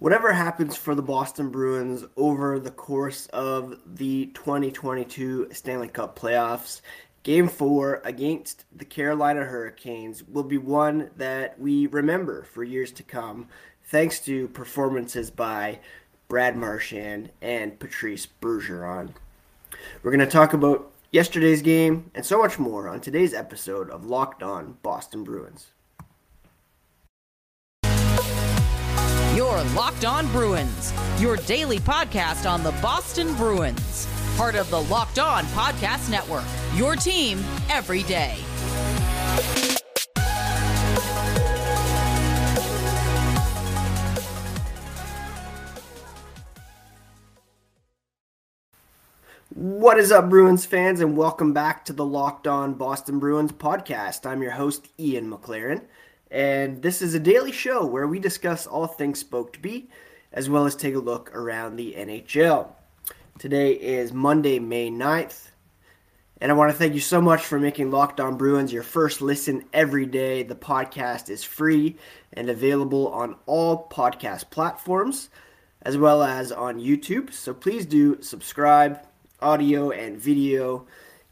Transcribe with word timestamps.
whatever 0.00 0.32
happens 0.32 0.76
for 0.76 0.94
the 0.94 1.02
Boston 1.02 1.50
Bruins 1.50 2.04
over 2.16 2.58
the 2.58 2.70
course 2.70 3.26
of 3.26 3.78
the 3.86 4.26
2022 4.34 5.48
Stanley 5.52 5.88
Cup 5.88 6.18
playoffs, 6.18 6.80
game 7.22 7.46
four 7.46 8.00
against 8.02 8.64
the 8.74 8.86
Carolina 8.86 9.44
Hurricanes 9.44 10.24
will 10.26 10.42
be 10.42 10.58
one 10.58 11.10
that 11.16 11.60
we 11.60 11.86
remember 11.86 12.44
for 12.44 12.64
years 12.64 12.90
to 12.92 13.02
come, 13.02 13.46
thanks 13.84 14.18
to 14.20 14.48
performances 14.48 15.30
by 15.30 15.78
Brad 16.28 16.56
Marchand 16.56 17.30
and 17.42 17.78
Patrice 17.78 18.26
Bergeron. 18.40 19.10
We're 20.02 20.12
going 20.12 20.20
to 20.20 20.26
talk 20.26 20.54
about 20.54 20.90
yesterday's 21.12 21.60
game 21.60 22.10
and 22.14 22.24
so 22.24 22.38
much 22.38 22.58
more 22.58 22.88
on 22.88 23.00
today's 23.00 23.34
episode 23.34 23.90
of 23.90 24.06
Locked 24.06 24.42
On 24.42 24.78
Boston 24.82 25.24
Bruins. 25.24 25.72
Locked 29.50 30.04
On 30.04 30.30
Bruins, 30.30 30.92
your 31.18 31.36
daily 31.36 31.80
podcast 31.80 32.48
on 32.48 32.62
the 32.62 32.70
Boston 32.80 33.34
Bruins. 33.34 34.06
Part 34.36 34.54
of 34.54 34.70
the 34.70 34.80
Locked 34.82 35.18
On 35.18 35.42
Podcast 35.46 36.08
Network, 36.08 36.44
your 36.76 36.94
team 36.94 37.40
every 37.68 38.04
day. 38.04 38.36
What 49.52 49.98
is 49.98 50.12
up, 50.12 50.30
Bruins 50.30 50.64
fans, 50.64 51.00
and 51.00 51.16
welcome 51.16 51.52
back 51.52 51.84
to 51.86 51.92
the 51.92 52.04
Locked 52.04 52.46
On 52.46 52.74
Boston 52.74 53.18
Bruins 53.18 53.50
podcast. 53.52 54.24
I'm 54.24 54.42
your 54.42 54.52
host, 54.52 54.86
Ian 54.98 55.28
McLaren. 55.28 55.82
And 56.30 56.80
this 56.80 57.02
is 57.02 57.14
a 57.14 57.20
daily 57.20 57.50
show 57.50 57.84
where 57.84 58.06
we 58.06 58.20
discuss 58.20 58.66
all 58.66 58.86
things 58.86 59.18
spoked 59.18 59.60
B, 59.60 59.88
as 60.32 60.48
well 60.48 60.64
as 60.64 60.76
take 60.76 60.94
a 60.94 61.00
look 61.00 61.34
around 61.34 61.74
the 61.76 61.94
NHL. 61.98 62.68
Today 63.38 63.72
is 63.72 64.12
Monday, 64.12 64.60
May 64.60 64.90
9th. 64.90 65.48
And 66.40 66.52
I 66.52 66.54
want 66.54 66.70
to 66.70 66.76
thank 66.78 66.94
you 66.94 67.00
so 67.00 67.20
much 67.20 67.42
for 67.42 67.58
making 67.58 67.90
Locked 67.90 68.20
On 68.20 68.36
Bruins 68.36 68.72
your 68.72 68.82
first 68.82 69.20
listen 69.20 69.64
every 69.72 70.06
day. 70.06 70.42
The 70.42 70.54
podcast 70.54 71.28
is 71.28 71.42
free 71.42 71.96
and 72.32 72.48
available 72.48 73.08
on 73.08 73.36
all 73.46 73.88
podcast 73.88 74.50
platforms, 74.50 75.30
as 75.82 75.98
well 75.98 76.22
as 76.22 76.52
on 76.52 76.78
YouTube. 76.78 77.32
So 77.32 77.52
please 77.52 77.84
do 77.84 78.22
subscribe, 78.22 79.00
audio 79.40 79.90
and 79.90 80.16
video. 80.16 80.86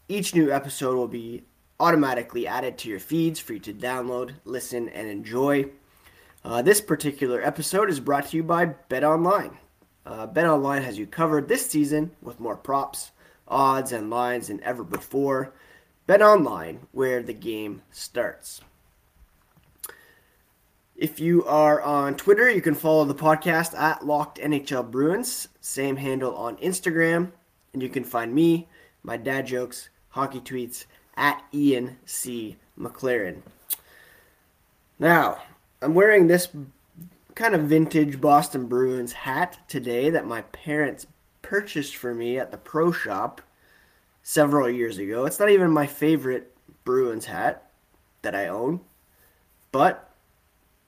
Each 0.08 0.34
new 0.34 0.50
episode 0.50 0.96
will 0.96 1.08
be 1.08 1.44
automatically 1.80 2.46
added 2.46 2.78
to 2.78 2.88
your 2.88 2.98
feeds 2.98 3.38
for 3.38 3.54
you 3.54 3.60
to 3.60 3.72
download, 3.72 4.34
listen, 4.44 4.88
and 4.88 5.08
enjoy. 5.08 5.70
Uh, 6.44 6.62
this 6.62 6.80
particular 6.80 7.42
episode 7.42 7.90
is 7.90 8.00
brought 8.00 8.28
to 8.28 8.36
you 8.36 8.42
by 8.42 8.64
Bet 8.66 9.04
Online. 9.04 9.58
Uh, 10.04 10.26
Bet 10.26 10.46
Online 10.46 10.82
has 10.82 10.98
you 10.98 11.06
covered 11.06 11.48
this 11.48 11.68
season 11.68 12.10
with 12.22 12.40
more 12.40 12.56
props, 12.56 13.12
odds, 13.46 13.92
and 13.92 14.10
lines 14.10 14.48
than 14.48 14.62
ever 14.62 14.82
before. 14.82 15.52
Bet 16.06 16.22
Online, 16.22 16.86
where 16.92 17.22
the 17.22 17.34
game 17.34 17.82
starts. 17.90 18.62
If 20.96 21.20
you 21.20 21.44
are 21.44 21.80
on 21.80 22.16
Twitter, 22.16 22.50
you 22.50 22.60
can 22.60 22.74
follow 22.74 23.04
the 23.04 23.14
podcast 23.14 23.78
at 23.78 24.04
Locked 24.04 24.38
NHL 24.38 24.90
Bruins. 24.90 25.46
Same 25.60 25.96
handle 25.96 26.34
on 26.34 26.56
Instagram. 26.56 27.30
And 27.72 27.82
you 27.82 27.88
can 27.88 28.02
find 28.02 28.34
me, 28.34 28.66
my 29.04 29.16
dad 29.16 29.46
jokes, 29.46 29.90
hockey 30.08 30.40
tweets, 30.40 30.86
at 31.18 31.44
Ian 31.52 31.98
C. 32.06 32.56
McLaren. 32.78 33.42
Now, 34.98 35.42
I'm 35.82 35.94
wearing 35.94 36.28
this 36.28 36.48
kind 37.34 37.54
of 37.54 37.62
vintage 37.62 38.20
Boston 38.20 38.66
Bruins 38.66 39.12
hat 39.12 39.58
today 39.68 40.10
that 40.10 40.26
my 40.26 40.42
parents 40.42 41.06
purchased 41.42 41.96
for 41.96 42.14
me 42.14 42.38
at 42.38 42.50
the 42.50 42.56
pro 42.56 42.92
shop 42.92 43.40
several 44.22 44.70
years 44.70 44.98
ago. 44.98 45.24
It's 45.24 45.38
not 45.40 45.50
even 45.50 45.70
my 45.70 45.86
favorite 45.86 46.54
Bruins 46.84 47.26
hat 47.26 47.70
that 48.22 48.34
I 48.34 48.46
own, 48.46 48.80
but 49.72 50.10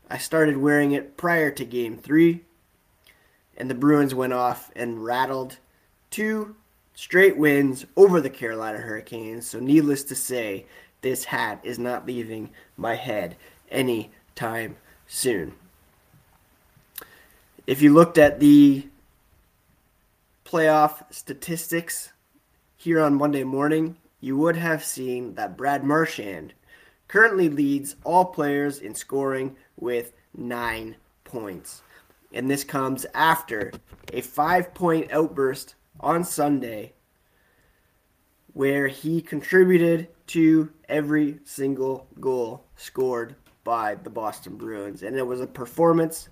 I 0.08 0.18
started 0.18 0.56
wearing 0.56 0.92
it 0.92 1.16
prior 1.16 1.50
to 1.50 1.64
game 1.64 1.96
three, 1.96 2.44
and 3.56 3.70
the 3.70 3.74
Bruins 3.74 4.14
went 4.14 4.32
off 4.32 4.70
and 4.74 5.04
rattled 5.04 5.58
two 6.10 6.56
straight 7.00 7.34
wins 7.34 7.86
over 7.96 8.20
the 8.20 8.28
Carolina 8.28 8.76
Hurricanes. 8.76 9.46
So, 9.46 9.58
needless 9.58 10.04
to 10.04 10.14
say, 10.14 10.66
this 11.00 11.24
hat 11.24 11.58
is 11.62 11.78
not 11.78 12.04
leaving 12.06 12.50
my 12.76 12.94
head 12.94 13.38
anytime 13.70 14.76
soon. 15.06 15.54
If 17.66 17.80
you 17.80 17.94
looked 17.94 18.18
at 18.18 18.38
the 18.38 18.86
playoff 20.44 21.10
statistics 21.10 22.12
here 22.76 23.00
on 23.00 23.14
Monday 23.14 23.44
morning, 23.44 23.96
you 24.20 24.36
would 24.36 24.56
have 24.56 24.84
seen 24.84 25.36
that 25.36 25.56
Brad 25.56 25.82
Marchand 25.82 26.52
currently 27.08 27.48
leads 27.48 27.96
all 28.04 28.26
players 28.26 28.78
in 28.78 28.94
scoring 28.94 29.56
with 29.78 30.12
nine 30.36 30.96
points. 31.24 31.80
And 32.30 32.50
this 32.50 32.62
comes 32.62 33.06
after 33.14 33.72
a 34.12 34.20
five 34.20 34.74
point 34.74 35.10
outburst 35.10 35.76
on 36.00 36.24
Sunday 36.24 36.92
where 38.52 38.88
he 38.88 39.20
contributed 39.20 40.08
to 40.26 40.70
every 40.88 41.38
single 41.44 42.06
goal 42.18 42.64
scored 42.76 43.36
by 43.64 43.94
the 43.94 44.10
Boston 44.10 44.56
Bruins. 44.56 45.02
And 45.02 45.16
it 45.16 45.26
was 45.26 45.40
a 45.40 45.46
performance 45.46 46.28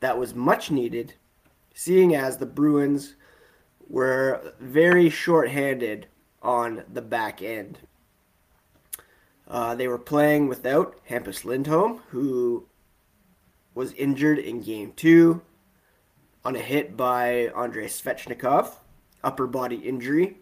that 0.00 0.18
was 0.18 0.34
much 0.34 0.70
needed, 0.70 1.14
seeing 1.74 2.14
as 2.14 2.36
the 2.36 2.46
Bruins 2.46 3.16
were 3.88 4.54
very 4.60 5.10
short-handed 5.10 6.06
on 6.42 6.84
the 6.92 7.02
back 7.02 7.42
end. 7.42 7.78
Uh, 9.48 9.74
they 9.74 9.88
were 9.88 9.98
playing 9.98 10.48
without 10.48 11.00
Hampus 11.08 11.44
Lindholm, 11.44 12.02
who 12.08 12.66
was 13.74 13.92
injured 13.92 14.38
in 14.38 14.60
game 14.60 14.92
two 14.96 15.42
on 16.44 16.56
a 16.56 16.60
hit 16.60 16.96
by 16.96 17.48
Andrei 17.56 17.86
Svechnikov 17.86 18.74
upper 19.26 19.46
body 19.46 19.76
injury. 19.76 20.38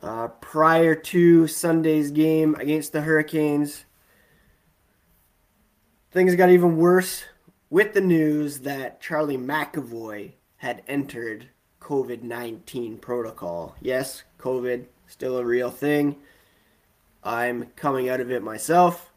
Uh, 0.00 0.28
prior 0.28 0.94
to 0.94 1.46
Sunday's 1.46 2.10
game 2.10 2.54
against 2.56 2.92
the 2.92 3.00
Hurricanes, 3.00 3.84
things 6.12 6.34
got 6.36 6.50
even 6.50 6.76
worse 6.76 7.24
with 7.70 7.92
the 7.92 8.00
news 8.00 8.60
that 8.60 9.00
Charlie 9.00 9.38
McAvoy 9.38 10.32
had 10.58 10.82
entered 10.86 11.48
COVID 11.80 12.22
19 12.22 12.98
protocol. 12.98 13.74
Yes, 13.80 14.22
COVID, 14.38 14.84
still 15.06 15.38
a 15.38 15.44
real 15.44 15.70
thing. 15.70 16.16
I'm 17.22 17.66
coming 17.76 18.08
out 18.08 18.20
of 18.20 18.30
it 18.30 18.42
myself. 18.42 19.10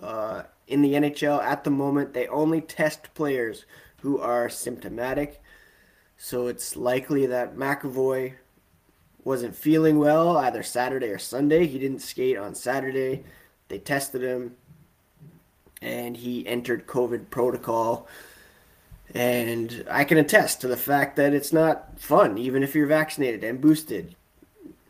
Uh, 0.00 0.44
in 0.66 0.82
the 0.82 0.92
NHL 0.92 1.42
at 1.42 1.64
the 1.64 1.70
moment, 1.70 2.12
they 2.12 2.26
only 2.28 2.60
test 2.60 3.14
players 3.14 3.64
who 4.02 4.18
are 4.18 4.48
symptomatic 4.48 5.40
so 6.16 6.46
it's 6.46 6.76
likely 6.76 7.26
that 7.26 7.56
McAvoy 7.56 8.34
wasn't 9.24 9.56
feeling 9.56 9.98
well 9.98 10.36
either 10.36 10.62
Saturday 10.62 11.08
or 11.08 11.18
Sunday. 11.18 11.66
He 11.66 11.78
didn't 11.78 12.00
skate 12.00 12.36
on 12.36 12.54
Saturday. 12.54 13.24
They 13.68 13.78
tested 13.78 14.22
him 14.22 14.56
and 15.80 16.16
he 16.16 16.46
entered 16.46 16.86
COVID 16.86 17.30
protocol. 17.30 18.06
And 19.14 19.84
I 19.90 20.04
can 20.04 20.18
attest 20.18 20.60
to 20.60 20.68
the 20.68 20.76
fact 20.76 21.16
that 21.16 21.34
it's 21.34 21.52
not 21.52 22.00
fun, 22.00 22.38
even 22.38 22.62
if 22.62 22.74
you're 22.74 22.86
vaccinated 22.86 23.44
and 23.44 23.60
boosted. 23.60 24.16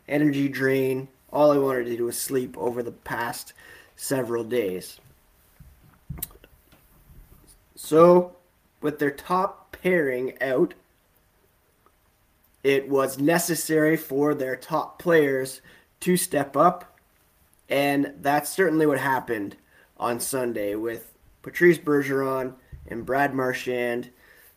Energy 0.07 0.47
drain. 0.47 1.09
All 1.31 1.51
I 1.51 1.57
wanted 1.57 1.85
to 1.85 1.97
do 1.97 2.05
was 2.05 2.17
sleep 2.17 2.57
over 2.57 2.81
the 2.81 2.91
past 2.91 3.53
several 3.95 4.43
days. 4.43 4.99
So, 7.75 8.35
with 8.81 8.99
their 8.99 9.11
top 9.11 9.75
pairing 9.81 10.41
out, 10.41 10.73
it 12.65 12.89
was 12.89 13.19
necessary 13.19 13.95
for 13.95 14.33
their 14.33 14.55
top 14.55 14.97
players 14.97 15.61
to 15.99 16.17
step 16.17 16.57
up, 16.57 16.97
and 17.69 18.11
that's 18.21 18.49
certainly 18.49 18.87
what 18.87 18.97
happened 18.97 19.55
on 19.97 20.19
Sunday 20.19 20.73
with 20.73 21.13
Patrice 21.43 21.77
Bergeron 21.77 22.55
and 22.87 23.05
Brad 23.05 23.35
Marchand, 23.35 24.09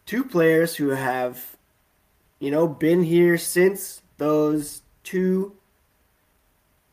two 0.07 0.25
players 0.25 0.77
who 0.77 0.89
have, 0.89 1.59
you 2.39 2.51
know, 2.51 2.67
been 2.67 3.03
here 3.03 3.37
since 3.37 4.01
those 4.17 4.81
two 5.05 5.55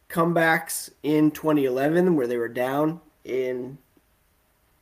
comebacks 0.10 0.90
in 1.02 1.32
2011 1.32 2.18
where 2.18 2.28
they 2.28 2.38
were 2.38 2.50
down 2.50 3.00
in 3.24 3.78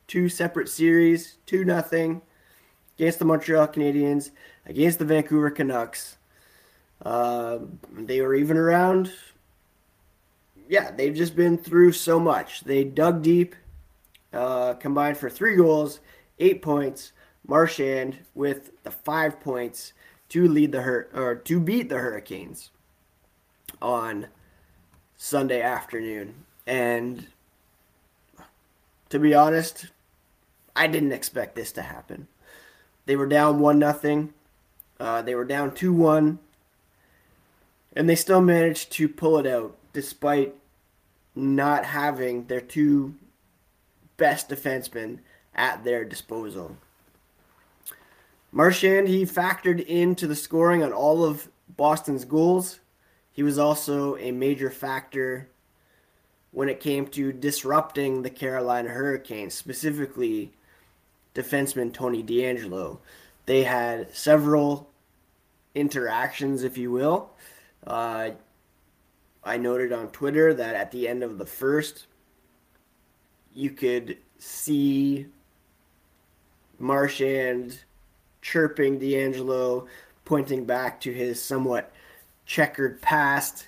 two 0.08 0.30
separate 0.30 0.68
series, 0.68 1.38
2 1.46 1.64
nothing 1.64 2.24
against 2.98 3.20
the 3.20 3.26
Montreal 3.26 3.68
Canadiens, 3.68 4.32
against 4.66 4.98
the 4.98 5.06
Vancouver 5.06 5.52
Canucks. 5.52 6.18
Uh, 7.04 7.60
they 7.92 8.22
were 8.22 8.34
even 8.34 8.58
around. 8.58 9.12
Yeah, 10.70 10.92
they've 10.92 11.14
just 11.14 11.36
been 11.36 11.58
through 11.58 11.92
so 11.92 12.20
much. 12.20 12.62
They 12.62 12.84
dug 12.84 13.22
deep, 13.22 13.56
uh, 14.32 14.74
combined 14.76 15.18
for 15.18 15.30
three 15.30 15.56
goals, 15.56 16.00
eight 16.40 16.62
points, 16.62 17.12
Marchand 17.46 18.20
with 18.34 18.72
the 18.84 18.92
five 18.92 19.40
points 19.40 19.94
to 20.30 20.48
lead 20.48 20.72
the 20.72 20.82
Hur- 20.82 21.10
or 21.14 21.36
to 21.36 21.60
beat 21.60 21.90
the 21.90 21.98
Hurricanes 21.98 22.72
on 23.82 24.28
Sunday 25.18 25.62
afternoon. 25.62 26.46
And 26.66 27.28
to 29.10 29.20
be 29.20 29.36
honest, 29.36 29.88
I 30.76 30.88
didn't 30.88 31.12
expect 31.12 31.56
this 31.56 31.72
to 31.74 31.82
happen. 31.82 32.28
They 33.06 33.16
were 33.16 33.28
down 33.28 33.60
one 33.60 33.78
nothing. 33.78 34.34
Uh, 35.00 35.22
they 35.22 35.36
were 35.36 35.46
down 35.46 35.76
two 35.76 35.94
one, 35.94 36.40
and 37.96 38.10
they 38.10 38.16
still 38.16 38.42
managed 38.42 38.92
to 38.94 39.08
pull 39.08 39.38
it 39.38 39.48
out 39.48 39.76
despite 39.94 40.56
not 41.36 41.86
having 41.86 42.46
their 42.46 42.62
two 42.62 43.16
best 44.18 44.50
defensemen 44.50 45.20
at 45.56 45.84
their 45.84 46.04
disposal. 46.06 46.78
Marchand, 48.52 49.08
he 49.08 49.24
factored 49.24 49.84
into 49.86 50.28
the 50.28 50.36
scoring 50.36 50.84
on 50.84 50.94
all 50.94 51.24
of 51.24 51.50
Boston's 51.76 52.26
goals. 52.26 52.80
He 53.32 53.42
was 53.42 53.58
also 53.58 54.16
a 54.18 54.32
major 54.32 54.70
factor 54.70 55.50
when 56.52 56.70
it 56.70 56.80
came 56.80 57.08
to 57.08 57.34
disrupting 57.34 58.22
the 58.22 58.30
Carolina 58.30 58.90
Hurricanes, 58.90 59.56
specifically 59.56 60.54
defenseman 61.34 61.92
Tony 61.92 62.22
DeAngelo. 62.22 63.00
They 63.48 63.64
had 63.64 64.16
several 64.16 64.90
interactions, 65.74 66.64
if 66.64 66.78
you 66.78 66.92
will. 66.92 67.32
Uh, 67.86 68.32
I 69.44 69.58
noted 69.58 69.92
on 69.92 70.10
Twitter 70.10 70.54
that 70.54 70.76
at 70.76 70.92
the 70.92 71.08
end 71.08 71.24
of 71.24 71.38
the 71.38 71.46
first, 71.46 72.08
you 73.54 73.72
could 73.72 74.18
see 74.40 75.28
Marchand 76.80 77.80
chirping 78.42 79.00
DeAngelo, 79.00 79.88
pointing 80.26 80.66
back 80.66 81.02
to 81.02 81.14
his 81.14 81.42
somewhat 81.42 81.92
checkered 82.46 83.02
past. 83.02 83.68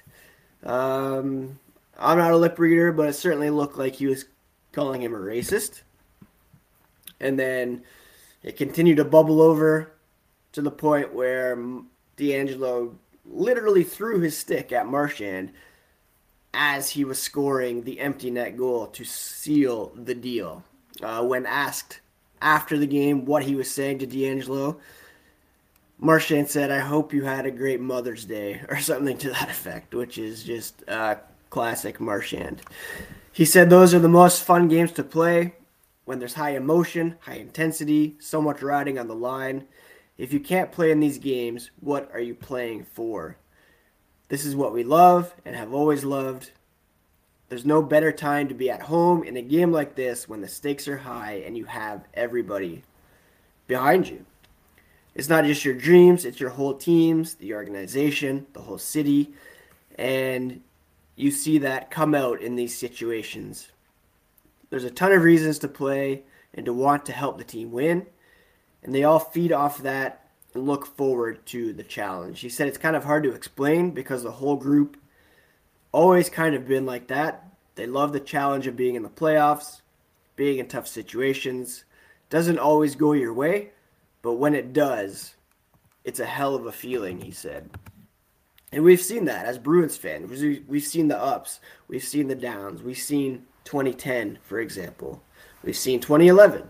Um, 0.63 1.59
I'm 1.97 2.17
not 2.17 2.31
a 2.31 2.37
lip 2.37 2.59
reader, 2.59 2.91
but 2.91 3.09
it 3.09 3.13
certainly 3.13 3.49
looked 3.49 3.77
like 3.77 3.95
he 3.95 4.07
was 4.07 4.25
calling 4.71 5.01
him 5.01 5.13
a 5.13 5.19
racist. 5.19 5.81
And 7.19 7.39
then 7.39 7.83
it 8.43 8.57
continued 8.57 8.97
to 8.97 9.05
bubble 9.05 9.41
over 9.41 9.91
to 10.51 10.61
the 10.61 10.71
point 10.71 11.13
where 11.13 11.57
DeAngelo 12.17 12.95
literally 13.27 13.83
threw 13.83 14.19
his 14.19 14.37
stick 14.37 14.71
at 14.71 14.87
Marchand 14.87 15.51
as 16.53 16.91
he 16.91 17.03
was 17.03 17.21
scoring 17.21 17.83
the 17.83 17.99
empty 17.99 18.31
net 18.31 18.57
goal 18.57 18.87
to 18.87 19.03
seal 19.03 19.91
the 19.95 20.15
deal. 20.15 20.63
Uh, 21.01 21.23
when 21.23 21.45
asked 21.45 21.99
after 22.41 22.77
the 22.77 22.87
game 22.87 23.25
what 23.25 23.43
he 23.43 23.55
was 23.55 23.69
saying 23.69 23.99
to 23.99 24.07
DeAngelo, 24.07 24.77
Marchand 25.97 26.49
said, 26.49 26.71
I 26.71 26.79
hope 26.79 27.13
you 27.13 27.23
had 27.23 27.45
a 27.45 27.51
great 27.51 27.79
Mother's 27.79 28.25
Day, 28.25 28.61
or 28.69 28.79
something 28.79 29.17
to 29.19 29.29
that 29.29 29.49
effect, 29.49 29.93
which 29.93 30.17
is 30.17 30.43
just 30.43 30.83
uh, 30.87 31.15
classic 31.49 31.99
Marchand. 31.99 32.61
He 33.31 33.45
said 33.45 33.69
those 33.69 33.93
are 33.93 33.99
the 33.99 34.07
most 34.07 34.43
fun 34.43 34.67
games 34.67 34.93
to 34.93 35.03
play 35.03 35.55
when 36.05 36.19
there's 36.19 36.35
high 36.35 36.55
emotion, 36.55 37.17
high 37.21 37.35
intensity, 37.35 38.15
so 38.19 38.41
much 38.41 38.61
riding 38.61 38.97
on 38.97 39.07
the 39.07 39.15
line. 39.15 39.67
If 40.17 40.31
you 40.31 40.39
can't 40.39 40.71
play 40.71 40.91
in 40.91 40.99
these 40.99 41.17
games, 41.17 41.71
what 41.79 42.09
are 42.13 42.19
you 42.19 42.35
playing 42.35 42.85
for? 42.85 43.37
This 44.29 44.45
is 44.45 44.55
what 44.55 44.73
we 44.73 44.83
love 44.83 45.35
and 45.43 45.55
have 45.55 45.73
always 45.73 46.03
loved. 46.03 46.51
There's 47.49 47.65
no 47.65 47.81
better 47.81 48.11
time 48.11 48.47
to 48.47 48.53
be 48.53 48.69
at 48.69 48.83
home 48.83 49.23
in 49.23 49.37
a 49.37 49.41
game 49.41 49.71
like 49.71 49.95
this 49.95 50.27
when 50.27 50.41
the 50.41 50.47
stakes 50.47 50.87
are 50.87 50.97
high 50.97 51.43
and 51.45 51.57
you 51.57 51.65
have 51.65 52.05
everybody 52.13 52.83
behind 53.67 54.07
you. 54.07 54.25
It's 55.13 55.29
not 55.29 55.45
just 55.45 55.63
your 55.63 55.75
dreams, 55.75 56.25
it's 56.25 56.39
your 56.39 56.49
whole 56.51 56.73
teams, 56.73 57.35
the 57.35 57.53
organization, 57.53 58.47
the 58.53 58.61
whole 58.61 58.77
city, 58.77 59.33
and 59.97 60.61
you 61.15 61.31
see 61.31 61.57
that 61.59 61.91
come 61.91 62.15
out 62.15 62.41
in 62.41 62.55
these 62.55 62.77
situations. 62.77 63.69
There's 64.69 64.83
a 64.83 64.89
ton 64.89 65.11
of 65.11 65.23
reasons 65.23 65.59
to 65.59 65.67
play 65.67 66.23
and 66.53 66.65
to 66.65 66.73
want 66.73 67.05
to 67.05 67.13
help 67.13 67.37
the 67.37 67.43
team 67.43 67.71
win 67.71 68.07
and 68.85 68.93
they 68.93 69.03
all 69.03 69.19
feed 69.19 69.51
off 69.51 69.79
that 69.79 70.27
and 70.53 70.65
look 70.65 70.85
forward 70.85 71.45
to 71.47 71.73
the 71.73 71.83
challenge. 71.83 72.39
He 72.39 72.49
said 72.49 72.67
it's 72.67 72.77
kind 72.77 72.95
of 72.95 73.03
hard 73.03 73.23
to 73.23 73.33
explain 73.33 73.91
because 73.91 74.23
the 74.23 74.31
whole 74.31 74.55
group 74.55 74.95
always 75.91 76.29
kind 76.29 76.55
of 76.55 76.67
been 76.67 76.85
like 76.85 77.07
that. 77.07 77.51
They 77.73 77.87
love 77.87 78.13
the 78.13 78.19
challenge 78.19 78.67
of 78.67 78.77
being 78.77 78.95
in 78.95 79.03
the 79.03 79.09
playoffs, 79.09 79.81
being 80.35 80.59
in 80.59 80.67
tough 80.67 80.87
situations. 80.87 81.83
Doesn't 82.29 82.59
always 82.59 82.95
go 82.95 83.13
your 83.13 83.33
way, 83.33 83.71
but 84.21 84.33
when 84.33 84.53
it 84.53 84.71
does, 84.71 85.35
it's 86.03 86.19
a 86.19 86.25
hell 86.25 86.55
of 86.55 86.67
a 86.67 86.71
feeling, 86.71 87.19
he 87.19 87.31
said. 87.31 87.69
And 88.71 88.83
we've 88.83 89.01
seen 89.01 89.25
that 89.25 89.45
as 89.45 89.57
Bruins 89.57 89.97
fans. 89.97 90.29
We've 90.67 90.85
seen 90.85 91.07
the 91.07 91.19
ups, 91.19 91.59
we've 91.87 92.03
seen 92.03 92.27
the 92.27 92.35
downs. 92.35 92.83
We've 92.83 92.97
seen 92.97 93.45
2010, 93.63 94.37
for 94.43 94.59
example. 94.59 95.23
We've 95.63 95.75
seen 95.75 95.99
2011. 95.99 96.69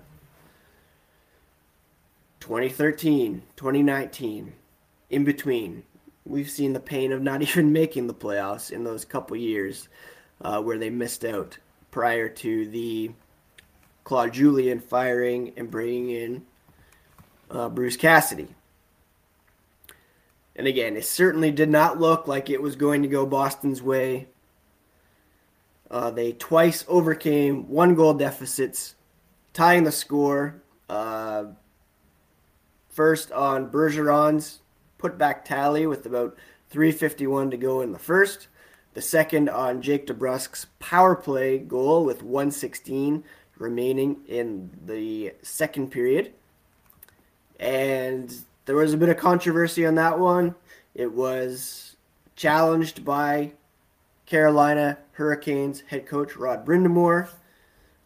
2013, 2.45 3.42
2019, 3.56 4.53
in 5.09 5.24
between, 5.24 5.81
we've 6.25 6.47
seen 6.47 6.74
the 6.74 6.80
pain 6.80 7.12
of 7.12 7.19
not 7.19 7.42
even 7.42 7.74
making 7.74 8.06
the 8.06 8.13
playoffs 8.13 8.71
in 8.71 8.83
those 8.83 9.03
couple 9.03 9.36
years 9.36 9.89
uh, 10.42 10.62
where 10.62 10.77
they 10.77 10.92
missed 10.92 11.25
out 11.25 11.57
prior 11.89 12.30
to 12.30 12.68
the 12.68 13.09
Claude 14.03 14.31
Julien 14.31 14.80
firing 14.80 15.53
and 15.57 15.71
bringing 15.71 16.12
in 16.12 16.45
uh, 17.50 17.68
Bruce 17.68 17.97
Cassidy. 17.97 18.50
And 20.56 20.68
again, 20.68 20.95
it 20.98 21.06
certainly 21.06 21.50
did 21.50 21.69
not 21.69 22.00
look 22.00 22.27
like 22.27 22.51
it 22.51 22.62
was 22.62 22.75
going 22.75 23.01
to 23.01 23.07
go 23.07 23.25
Boston's 23.25 23.81
way. 23.81 24.27
Uh, 25.89 26.12
they 26.12 26.33
twice 26.33 26.86
overcame 26.88 27.69
one 27.69 27.95
goal 27.95 28.13
deficits, 28.13 28.94
tying 29.51 29.83
the 29.83 29.91
score. 29.91 30.62
Uh, 30.88 31.45
First 32.95 33.30
on 33.33 33.69
Bergeron's 33.69 34.62
putback 34.97 35.44
tally 35.44 35.86
with 35.86 36.06
about 36.06 36.38
351 36.69 37.51
to 37.51 37.57
go 37.57 37.81
in 37.81 37.92
the 37.92 38.00
first. 38.00 38.47
The 38.94 39.01
second 39.01 39.50
on 39.50 39.81
Jake 39.81 40.07
DeBrusk's 40.07 40.68
power 40.80 41.13
play 41.13 41.57
goal 41.57 42.06
with 42.06 42.24
116 42.24 43.25
remaining 43.57 44.21
in 44.30 44.71
the 44.86 45.33
second 45.42 45.92
period. 45.92 46.31
And 47.60 48.34
there 48.63 48.77
was 48.77 48.93
a 48.93 48.98
bit 48.98 49.10
of 49.10 49.17
controversy 49.17 49.86
on 49.86 49.96
that 49.96 50.17
one. 50.17 50.55
It 50.93 51.12
was 51.12 51.98
challenged 52.38 53.03
by 53.03 53.51
Carolina 54.25 55.00
Hurricanes 55.12 55.84
head 55.88 56.08
coach 56.08 56.38
Rod 56.38 56.65
Brind'Amour 56.65 57.27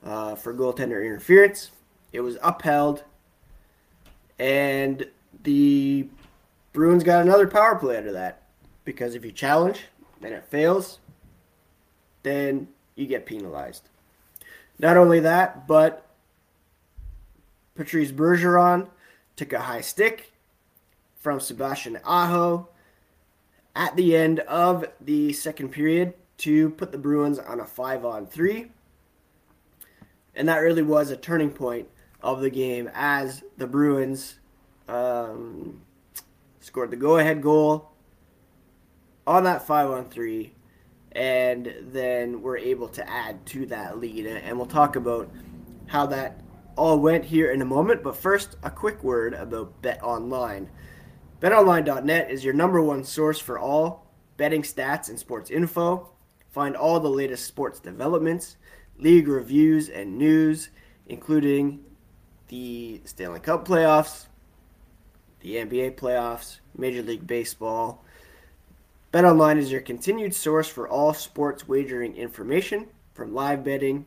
uh, 0.04 0.34
for 0.34 0.52
goaltender 0.52 1.06
interference. 1.06 1.70
It 2.12 2.22
was 2.22 2.40
upheld 2.42 3.04
and 4.40 5.06
the 5.44 6.08
Bruins 6.74 7.04
got 7.04 7.22
another 7.22 7.48
power 7.48 7.76
play 7.76 7.98
out 7.98 8.08
of 8.08 8.14
that. 8.14 8.44
Because 8.86 9.14
if 9.14 9.26
you 9.26 9.32
challenge 9.32 9.82
and 10.22 10.34
it 10.34 10.46
fails, 10.46 11.00
then 12.24 12.70
you 12.96 13.06
get 13.06 13.26
penalized. 13.26 13.90
Not 14.80 14.98
only 14.98 15.20
that, 15.20 15.68
but 15.68 16.06
Patrice 17.76 18.12
Bergeron 18.12 18.88
took 19.36 19.54
a 19.54 19.60
high 19.60 19.82
stick 19.82 20.32
from 21.20 21.40
Sebastian 21.40 22.00
Aho 22.06 22.70
at 23.76 23.96
the 23.96 24.16
end 24.16 24.40
of 24.42 24.86
the 25.00 25.34
second 25.34 25.70
period 25.70 26.14
to 26.38 26.70
put 26.72 26.92
the 26.92 26.98
Bruins 26.98 27.40
on 27.40 27.60
a 27.60 27.66
5 27.66 28.06
on 28.06 28.26
3. 28.26 28.72
And 30.36 30.48
that 30.48 30.58
really 30.58 30.82
was 30.82 31.12
a 31.12 31.18
turning 31.18 31.52
point 31.52 31.90
of 32.22 32.42
the 32.42 32.50
game 32.50 32.90
as 32.94 33.44
the 33.58 33.68
Bruins 33.68 34.40
um, 34.88 35.82
scored 36.60 36.92
the 36.92 36.98
go-ahead 36.98 37.42
goal 37.42 37.92
on 39.26 39.44
that 39.44 39.66
five 39.66 39.90
on 39.90 40.10
three, 40.10 40.54
and 41.12 41.74
then 41.82 42.42
we're 42.42 42.58
able 42.58 42.88
to 42.90 43.08
add 43.10 43.46
to 43.46 43.66
that 43.68 44.00
lead. 44.00 44.26
And 44.26 44.58
we'll 44.58 44.66
talk 44.66 44.96
about 44.96 45.30
how 45.88 46.08
that 46.08 46.42
all 46.76 47.00
went 47.00 47.26
here 47.26 47.52
in 47.52 47.62
a 47.62 47.66
moment. 47.66 48.04
But 48.04 48.16
first, 48.16 48.56
a 48.64 48.72
quick 48.72 49.04
word 49.04 49.34
about 49.34 49.82
Bet 49.82 50.02
Online. 50.04 50.70
BetOnline.net 51.42 52.32
is 52.32 52.44
your 52.44 52.54
number 52.54 52.82
one 52.82 53.04
source 53.04 53.40
for 53.40 53.60
all 53.60 54.08
betting 54.38 54.64
stats 54.64 55.10
and 55.10 55.20
sports 55.20 55.52
info. 55.52 56.10
Find 56.50 56.76
all 56.76 57.00
the 57.00 57.10
latest 57.10 57.46
sports 57.46 57.80
developments, 57.80 58.58
league 58.98 59.28
reviews, 59.28 59.90
and 59.90 60.18
news, 60.18 60.70
including 61.06 61.86
the 62.50 63.00
Stanley 63.06 63.40
Cup 63.40 63.68
playoffs, 63.68 64.26
the 65.40 65.56
NBA 65.56 65.96
playoffs, 65.96 66.60
Major 66.78 67.02
League 67.02 67.26
Baseball. 67.26 68.04
BetOnline 69.14 69.58
is 69.58 69.72
your 69.72 69.82
continued 69.82 70.36
source 70.36 70.68
for 70.68 70.88
all 70.88 71.14
sports 71.14 71.68
wagering 71.68 72.16
information 72.16 72.88
from 73.14 73.34
live 73.34 73.64
betting, 73.64 74.06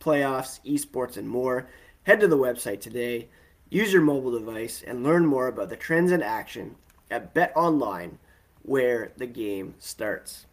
playoffs, 0.00 0.60
esports, 0.66 1.16
and 1.16 1.28
more. 1.28 1.68
Head 2.02 2.20
to 2.20 2.28
the 2.28 2.36
website 2.36 2.80
today. 2.80 3.28
Use 3.70 3.92
your 3.92 4.02
mobile 4.02 4.32
device 4.32 4.82
and 4.86 5.04
learn 5.04 5.26
more 5.26 5.46
about 5.46 5.68
the 5.68 5.76
trends 5.76 6.10
in 6.10 6.22
action 6.22 6.76
at 7.10 7.34
BetOnline, 7.34 8.16
where 8.62 9.12
the 9.16 9.26
game 9.26 9.74
starts. 9.78 10.46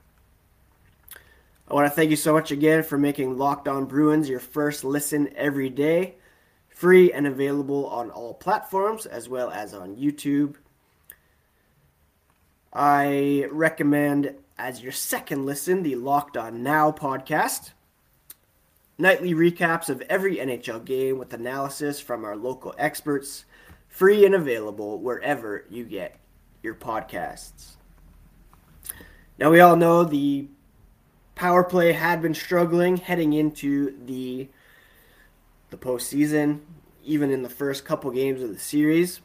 I 1.67 1.74
want 1.74 1.88
to 1.88 1.96
thank 1.96 2.10
you 2.10 2.15
so 2.15 2.34
much 2.34 2.51
again 2.51 2.84
for 2.84 2.98
making 2.98 3.38
Locked 3.38 3.67
On 3.67 3.86
Bruins 3.86 4.29
your 4.29 4.39
first 4.39 4.84
listen 4.84 5.34
every 5.36 5.70
day. 5.70 6.15
Free 6.75 7.10
and 7.10 7.25
available 7.25 7.88
on 7.88 8.12
all 8.12 8.34
platforms 8.34 9.05
as 9.05 9.29
well 9.29 9.50
as 9.50 9.74
on 9.74 9.96
YouTube. 9.96 10.55
I 12.74 13.48
recommend 13.50 14.36
as 14.58 14.82
your 14.82 14.91
second 14.91 15.46
listen 15.46 15.84
the 15.84 15.96
Locked 15.96 16.36
On 16.36 16.63
Now 16.63 16.91
podcast. 16.91 17.72
Nightly 18.98 19.34
recaps 19.34 19.88
of 19.88 20.01
every 20.10 20.36
NHL 20.36 20.84
game 20.84 21.17
with 21.17 21.34
analysis 21.34 22.01
from 22.01 22.25
our 22.25 22.36
local 22.36 22.75
experts, 22.77 23.46
free 23.88 24.25
and 24.25 24.36
available 24.36 25.00
wherever 25.00 25.63
you 25.70 25.86
get 25.86 26.17
your 26.62 26.75
podcasts. 26.75 27.75
Now, 29.39 29.50
we 29.50 29.62
all 29.62 29.77
know 29.77 30.03
the 30.03 30.50
power 31.36 31.63
play 31.63 31.94
had 31.94 32.22
been 32.22 32.34
struggling 32.34 32.98
heading 32.98 33.32
into 33.32 33.98
the 34.05 34.50
the 35.75 35.86
postseason, 35.86 36.60
even 37.03 37.32
in 37.32 37.44
the 37.44 37.50
first 37.50 37.86
couple 37.86 38.10
games 38.12 38.41
of 38.41 38.50
the 38.50 38.60
series. 38.60 39.22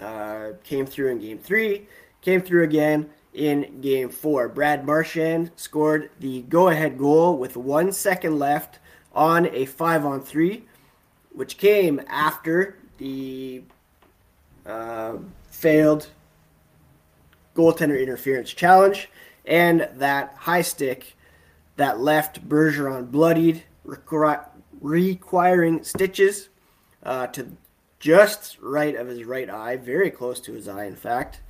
Uh, 0.00 0.52
came 0.64 0.86
through 0.86 1.08
in 1.08 1.20
game 1.20 1.38
three, 1.38 1.86
came 2.22 2.40
through 2.40 2.64
again 2.64 3.08
in 3.32 3.80
game 3.80 4.08
four. 4.08 4.48
Brad 4.48 4.84
Marchand 4.84 5.50
scored 5.54 6.10
the 6.18 6.42
go 6.42 6.68
ahead 6.68 6.98
goal 6.98 7.36
with 7.36 7.56
one 7.56 7.92
second 7.92 8.38
left 8.38 8.78
on 9.14 9.46
a 9.54 9.66
five 9.66 10.04
on 10.04 10.20
three, 10.20 10.64
which 11.30 11.56
came 11.56 12.00
after 12.08 12.76
the 12.98 13.62
uh, 14.66 15.16
failed 15.50 16.08
goaltender 17.54 18.00
interference 18.00 18.50
challenge 18.50 19.08
and 19.44 19.88
that 19.94 20.34
high 20.36 20.62
stick 20.62 21.14
that 21.76 22.00
left 22.00 22.48
Bergeron 22.48 23.10
bloodied, 23.10 23.62
requiring 24.82 25.82
stitches 25.84 26.50
uh, 27.02 27.28
to 27.28 27.56
just 28.00 28.58
right 28.60 28.96
of 28.96 29.06
his 29.06 29.24
right 29.24 29.48
eye, 29.48 29.76
very 29.76 30.10
close 30.10 30.40
to 30.40 30.52
his 30.52 30.68
eye, 30.68 30.84
in 30.84 30.96
fact. 30.96 31.40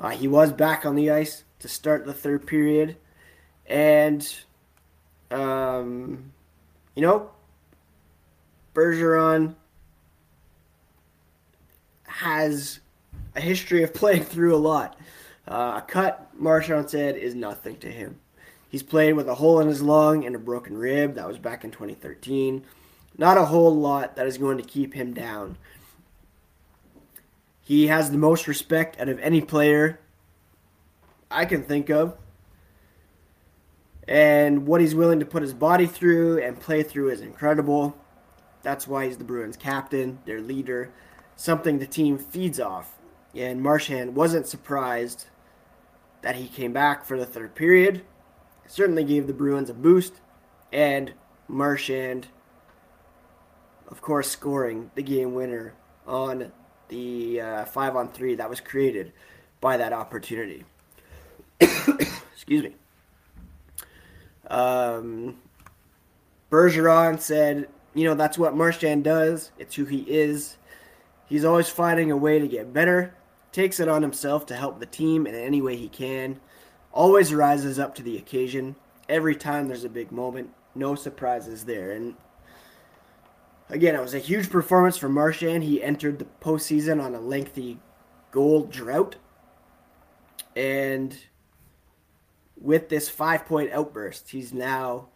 Uh, 0.00 0.08
he 0.08 0.26
was 0.26 0.50
back 0.50 0.86
on 0.86 0.94
the 0.94 1.10
ice 1.10 1.44
to 1.58 1.68
start 1.68 2.06
the 2.06 2.14
third 2.14 2.46
period, 2.46 2.96
and 3.66 4.34
um, 5.30 6.32
you 6.94 7.02
know, 7.02 7.30
Bergeron 8.74 9.54
has 12.04 12.80
a 13.36 13.40
history 13.40 13.82
of 13.82 13.92
playing 13.94 14.24
through 14.24 14.56
a 14.56 14.58
lot. 14.58 14.98
Uh, 15.46 15.74
a 15.76 15.84
cut, 15.86 16.30
Marchand 16.34 16.88
said, 16.88 17.16
is 17.16 17.34
nothing 17.34 17.76
to 17.78 17.90
him. 17.90 18.18
He's 18.70 18.82
played 18.82 19.14
with 19.14 19.28
a 19.28 19.34
hole 19.34 19.60
in 19.60 19.68
his 19.68 19.82
lung 19.82 20.24
and 20.24 20.34
a 20.34 20.38
broken 20.38 20.78
rib. 20.78 21.16
That 21.16 21.28
was 21.28 21.38
back 21.38 21.64
in 21.64 21.70
2013. 21.70 22.64
Not 23.18 23.36
a 23.36 23.46
whole 23.46 23.76
lot 23.76 24.16
that 24.16 24.26
is 24.26 24.38
going 24.38 24.56
to 24.56 24.64
keep 24.64 24.94
him 24.94 25.12
down. 25.12 25.58
He 27.60 27.88
has 27.88 28.10
the 28.10 28.16
most 28.16 28.48
respect 28.48 28.98
out 28.98 29.08
of 29.08 29.18
any 29.18 29.42
player 29.42 30.00
I 31.30 31.44
can 31.44 31.62
think 31.62 31.90
of 31.90 32.16
and 34.10 34.66
what 34.66 34.80
he's 34.80 34.94
willing 34.94 35.20
to 35.20 35.24
put 35.24 35.40
his 35.40 35.54
body 35.54 35.86
through 35.86 36.42
and 36.42 36.58
play 36.58 36.82
through 36.82 37.10
is 37.10 37.20
incredible. 37.20 37.96
That's 38.62 38.88
why 38.88 39.06
he's 39.06 39.18
the 39.18 39.24
Bruins 39.24 39.56
captain, 39.56 40.18
their 40.24 40.40
leader, 40.40 40.92
something 41.36 41.78
the 41.78 41.86
team 41.86 42.18
feeds 42.18 42.58
off. 42.58 42.98
And 43.36 43.62
Marchand 43.62 44.16
wasn't 44.16 44.48
surprised 44.48 45.26
that 46.22 46.34
he 46.34 46.48
came 46.48 46.72
back 46.72 47.04
for 47.04 47.16
the 47.16 47.24
third 47.24 47.54
period. 47.54 48.02
Certainly 48.70 49.02
gave 49.02 49.26
the 49.26 49.32
Bruins 49.32 49.68
a 49.68 49.74
boost, 49.74 50.20
and 50.72 51.12
Marchand, 51.48 52.28
of 53.88 54.00
course, 54.00 54.30
scoring 54.30 54.92
the 54.94 55.02
game 55.02 55.34
winner 55.34 55.74
on 56.06 56.52
the 56.86 57.40
uh, 57.40 57.64
five 57.64 57.96
on 57.96 58.12
three 58.12 58.36
that 58.36 58.48
was 58.48 58.60
created 58.60 59.12
by 59.60 59.76
that 59.76 59.92
opportunity. 59.92 60.64
Excuse 61.60 62.62
me. 62.62 62.76
Um, 64.46 65.38
Bergeron 66.48 67.20
said, 67.20 67.68
you 67.92 68.04
know, 68.04 68.14
that's 68.14 68.38
what 68.38 68.54
Marchand 68.54 69.02
does. 69.02 69.50
It's 69.58 69.74
who 69.74 69.84
he 69.84 70.02
is. 70.02 70.58
He's 71.26 71.44
always 71.44 71.68
finding 71.68 72.12
a 72.12 72.16
way 72.16 72.38
to 72.38 72.46
get 72.46 72.72
better, 72.72 73.16
takes 73.50 73.80
it 73.80 73.88
on 73.88 74.02
himself 74.02 74.46
to 74.46 74.54
help 74.54 74.78
the 74.78 74.86
team 74.86 75.26
in 75.26 75.34
any 75.34 75.60
way 75.60 75.74
he 75.74 75.88
can, 75.88 76.38
always 76.92 77.32
rises 77.32 77.78
up 77.78 77.94
to 77.96 78.02
the 78.02 78.16
occasion. 78.16 78.76
Every 79.08 79.36
time 79.36 79.68
there's 79.68 79.84
a 79.84 79.88
big 79.88 80.12
moment, 80.12 80.50
no 80.74 80.94
surprises 80.94 81.64
there. 81.64 81.92
And 81.92 82.14
again, 83.68 83.94
it 83.94 84.00
was 84.00 84.14
a 84.14 84.18
huge 84.18 84.50
performance 84.50 84.96
for 84.96 85.08
Marchand. 85.08 85.64
He 85.64 85.82
entered 85.82 86.18
the 86.18 86.26
postseason 86.40 87.02
on 87.02 87.14
a 87.14 87.20
lengthy 87.20 87.78
goal 88.30 88.64
drought. 88.64 89.16
And 90.54 91.16
with 92.60 92.88
this 92.88 93.08
five 93.08 93.46
point 93.46 93.72
outburst, 93.72 94.30
he's 94.30 94.52
now 94.52 95.08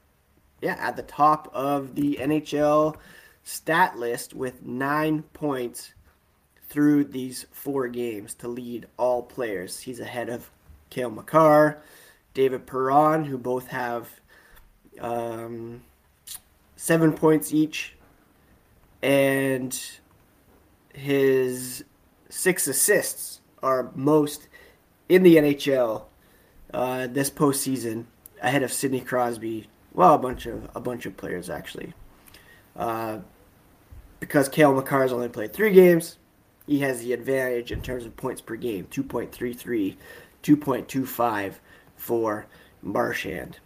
yeah, 0.65 0.77
at 0.79 0.97
the 0.97 1.03
top 1.03 1.51
of 1.53 1.95
the 1.95 2.19
NHL 2.21 2.97
stat 3.43 3.99
list 3.99 4.33
with 4.33 4.63
nine 4.63 5.23
points 5.35 5.93
through 6.69 7.05
these 7.05 7.47
four 7.53 7.89
games 7.89 8.35
to 8.35 8.49
lead 8.49 8.87
all 8.97 9.23
players. 9.23 9.81
He's 9.81 10.01
ahead 10.01 10.31
of 10.31 10.51
Cale 10.95 11.11
Makar, 11.11 11.83
David 12.35 12.67
Perron, 12.67 13.25
who 13.25 13.37
both 13.37 13.67
have 13.67 14.09
um, 15.01 15.83
seven 16.77 17.13
points 17.13 17.53
each, 17.53 17.97
and 19.03 19.77
his 20.93 21.85
six 22.29 22.69
assists 22.69 23.41
are 23.61 23.91
most 23.97 24.47
in 25.09 25.25
the 25.25 25.35
NHL 25.35 26.05
uh, 26.73 27.09
this 27.09 27.29
postseason 27.29 28.05
ahead 28.41 28.63
of 28.63 28.73
Sidney 28.73 29.01
Crosby. 29.01 29.67
Well, 29.93 30.15
a 30.15 30.19
bunch 30.19 30.47
of 30.47 30.71
a 30.77 30.81
bunch 30.81 31.07
of 31.07 31.17
players 31.17 31.51
actually. 31.51 31.93
Uh, 32.77 33.19
because 34.21 34.49
Cale 34.49 34.73
Makar 34.73 35.03
has 35.03 35.13
only 35.13 35.29
played 35.29 35.53
three 35.53 35.73
games, 35.73 36.19
he 36.67 36.81
has 36.81 37.01
the 37.01 37.13
advantage 37.13 37.73
in 37.73 37.83
terms 37.83 38.07
of 38.07 38.17
points 38.17 38.41
per 38.41 38.57
game 38.57 38.87
2.33, 38.91 39.97
2.25 40.45 41.55
for 41.97 42.47
Marchand. 42.83 43.59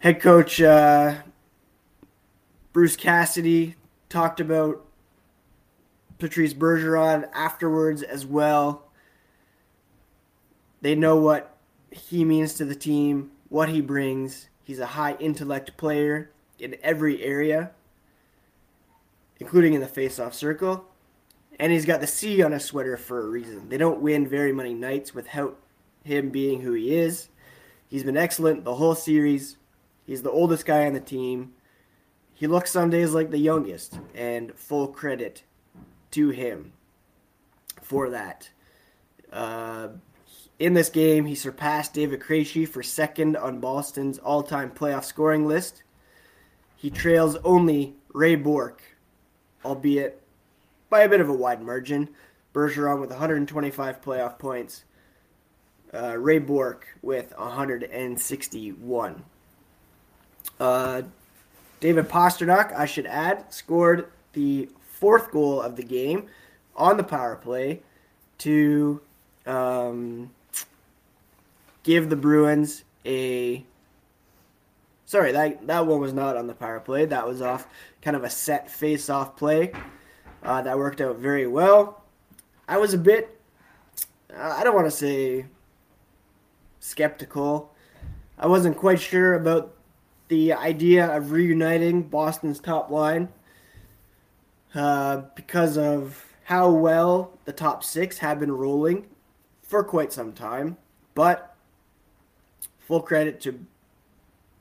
Head 0.00 0.20
coach 0.20 0.60
uh, 0.60 1.16
Bruce 2.72 2.96
Cassidy 2.96 3.76
talked 4.08 4.40
about 4.40 4.84
Patrice 6.18 6.52
Bergeron 6.52 7.28
afterwards 7.32 8.02
as 8.02 8.26
well. 8.26 8.88
They 10.80 10.94
know 10.96 11.16
what 11.16 11.56
he 11.90 12.24
means 12.24 12.54
to 12.54 12.64
the 12.64 12.74
team, 12.74 13.30
what 13.48 13.68
he 13.68 13.80
brings. 13.80 14.48
He's 14.64 14.80
a 14.80 14.86
high 14.86 15.14
intellect 15.20 15.76
player 15.76 16.30
in 16.58 16.76
every 16.82 17.22
area, 17.22 17.70
including 19.38 19.74
in 19.74 19.80
the 19.80 19.86
face-off 19.86 20.34
circle. 20.34 20.89
And 21.60 21.70
he's 21.70 21.84
got 21.84 22.00
the 22.00 22.06
C 22.06 22.42
on 22.42 22.52
his 22.52 22.64
sweater 22.64 22.96
for 22.96 23.20
a 23.20 23.28
reason. 23.28 23.68
They 23.68 23.76
don't 23.76 24.00
win 24.00 24.26
very 24.26 24.50
many 24.50 24.72
nights 24.72 25.14
without 25.14 25.58
him 26.02 26.30
being 26.30 26.62
who 26.62 26.72
he 26.72 26.96
is. 26.96 27.28
He's 27.86 28.02
been 28.02 28.16
excellent 28.16 28.64
the 28.64 28.76
whole 28.76 28.94
series. 28.94 29.58
He's 30.06 30.22
the 30.22 30.30
oldest 30.30 30.64
guy 30.64 30.86
on 30.86 30.94
the 30.94 31.00
team. 31.00 31.52
He 32.32 32.46
looks 32.46 32.70
some 32.70 32.88
days 32.88 33.12
like 33.12 33.30
the 33.30 33.36
youngest, 33.36 34.00
and 34.14 34.54
full 34.54 34.88
credit 34.88 35.42
to 36.12 36.30
him 36.30 36.72
for 37.82 38.08
that. 38.08 38.48
Uh, 39.30 39.88
in 40.58 40.72
this 40.72 40.88
game, 40.88 41.26
he 41.26 41.34
surpassed 41.34 41.92
David 41.92 42.20
Krejci 42.20 42.66
for 42.66 42.82
second 42.82 43.36
on 43.36 43.60
Boston's 43.60 44.18
all-time 44.18 44.70
playoff 44.70 45.04
scoring 45.04 45.46
list. 45.46 45.82
He 46.74 46.88
trails 46.88 47.36
only 47.44 47.96
Ray 48.14 48.36
Bourque, 48.36 48.82
albeit 49.62 50.19
by 50.90 51.00
a 51.00 51.08
bit 51.08 51.20
of 51.20 51.28
a 51.28 51.32
wide 51.32 51.62
margin. 51.62 52.10
Bergeron 52.52 53.00
with 53.00 53.10
125 53.10 54.02
playoff 54.02 54.38
points. 54.38 54.84
Uh, 55.94 56.16
Ray 56.18 56.38
Bourque 56.38 56.86
with 57.00 57.32
161. 57.38 59.24
Uh, 60.58 61.02
David 61.80 62.08
Pastrnak, 62.08 62.76
I 62.76 62.86
should 62.86 63.06
add, 63.06 63.52
scored 63.52 64.10
the 64.32 64.68
fourth 64.82 65.30
goal 65.30 65.60
of 65.60 65.76
the 65.76 65.82
game 65.82 66.26
on 66.76 66.96
the 66.96 67.04
power 67.04 67.36
play 67.36 67.82
to 68.38 69.00
um, 69.46 70.30
give 71.82 72.10
the 72.10 72.16
Bruins 72.16 72.84
a 73.04 73.64
sorry, 75.06 75.32
that 75.32 75.66
that 75.66 75.86
one 75.86 76.00
was 76.00 76.12
not 76.12 76.36
on 76.36 76.46
the 76.46 76.54
power 76.54 76.78
play. 76.80 77.04
That 77.04 77.26
was 77.26 77.42
off 77.42 77.66
kind 78.02 78.16
of 78.16 78.22
a 78.22 78.30
set 78.30 78.70
face-off 78.70 79.36
play 79.36 79.72
uh, 80.42 80.62
that 80.62 80.78
worked 80.78 81.00
out 81.00 81.16
very 81.16 81.46
well. 81.46 82.02
I 82.68 82.78
was 82.78 82.94
a 82.94 82.98
bit, 82.98 83.40
uh, 84.34 84.54
I 84.58 84.64
don't 84.64 84.74
want 84.74 84.86
to 84.86 84.90
say 84.90 85.46
skeptical. 86.78 87.74
I 88.38 88.46
wasn't 88.46 88.76
quite 88.76 89.00
sure 89.00 89.34
about 89.34 89.74
the 90.28 90.52
idea 90.52 91.06
of 91.06 91.32
reuniting 91.32 92.02
Boston's 92.02 92.60
top 92.60 92.90
line 92.90 93.28
uh, 94.74 95.22
because 95.34 95.76
of 95.76 96.24
how 96.44 96.70
well 96.70 97.38
the 97.44 97.52
top 97.52 97.84
six 97.84 98.18
have 98.18 98.40
been 98.40 98.52
rolling 98.52 99.06
for 99.62 99.84
quite 99.84 100.12
some 100.12 100.32
time. 100.32 100.76
But 101.14 101.54
full 102.78 103.02
credit 103.02 103.40
to 103.42 103.66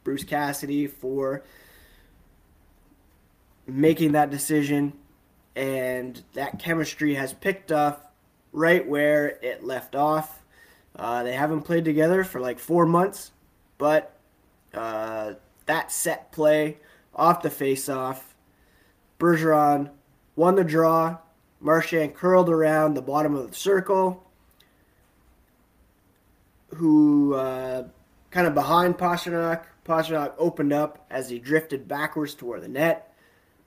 Bruce 0.03 0.23
Cassidy 0.23 0.87
for 0.87 1.43
making 3.67 4.11
that 4.13 4.29
decision, 4.29 4.93
and 5.55 6.23
that 6.33 6.59
chemistry 6.59 7.15
has 7.15 7.33
picked 7.33 7.71
up 7.71 8.13
right 8.51 8.87
where 8.87 9.27
it 9.41 9.63
left 9.63 9.95
off. 9.95 10.43
Uh, 10.95 11.23
they 11.23 11.33
haven't 11.33 11.61
played 11.61 11.85
together 11.85 12.23
for 12.23 12.39
like 12.39 12.59
four 12.59 12.85
months, 12.85 13.31
but 13.77 14.17
uh, 14.73 15.33
that 15.65 15.91
set 15.91 16.31
play 16.31 16.77
off 17.15 17.41
the 17.41 17.49
face-off, 17.49 18.35
Bergeron 19.19 19.89
won 20.35 20.55
the 20.55 20.63
draw. 20.63 21.17
Marchand 21.59 22.15
curled 22.15 22.49
around 22.49 22.93
the 22.93 23.01
bottom 23.01 23.35
of 23.35 23.49
the 23.49 23.55
circle, 23.55 24.23
who 26.75 27.33
uh, 27.33 27.87
kind 28.31 28.47
of 28.47 28.53
behind 28.53 28.97
Pastrnak. 28.97 29.65
Pastrnak 29.85 30.33
opened 30.37 30.71
up 30.71 31.05
as 31.09 31.29
he 31.29 31.39
drifted 31.39 31.87
backwards 31.87 32.35
toward 32.35 32.61
the 32.61 32.67
net. 32.67 33.13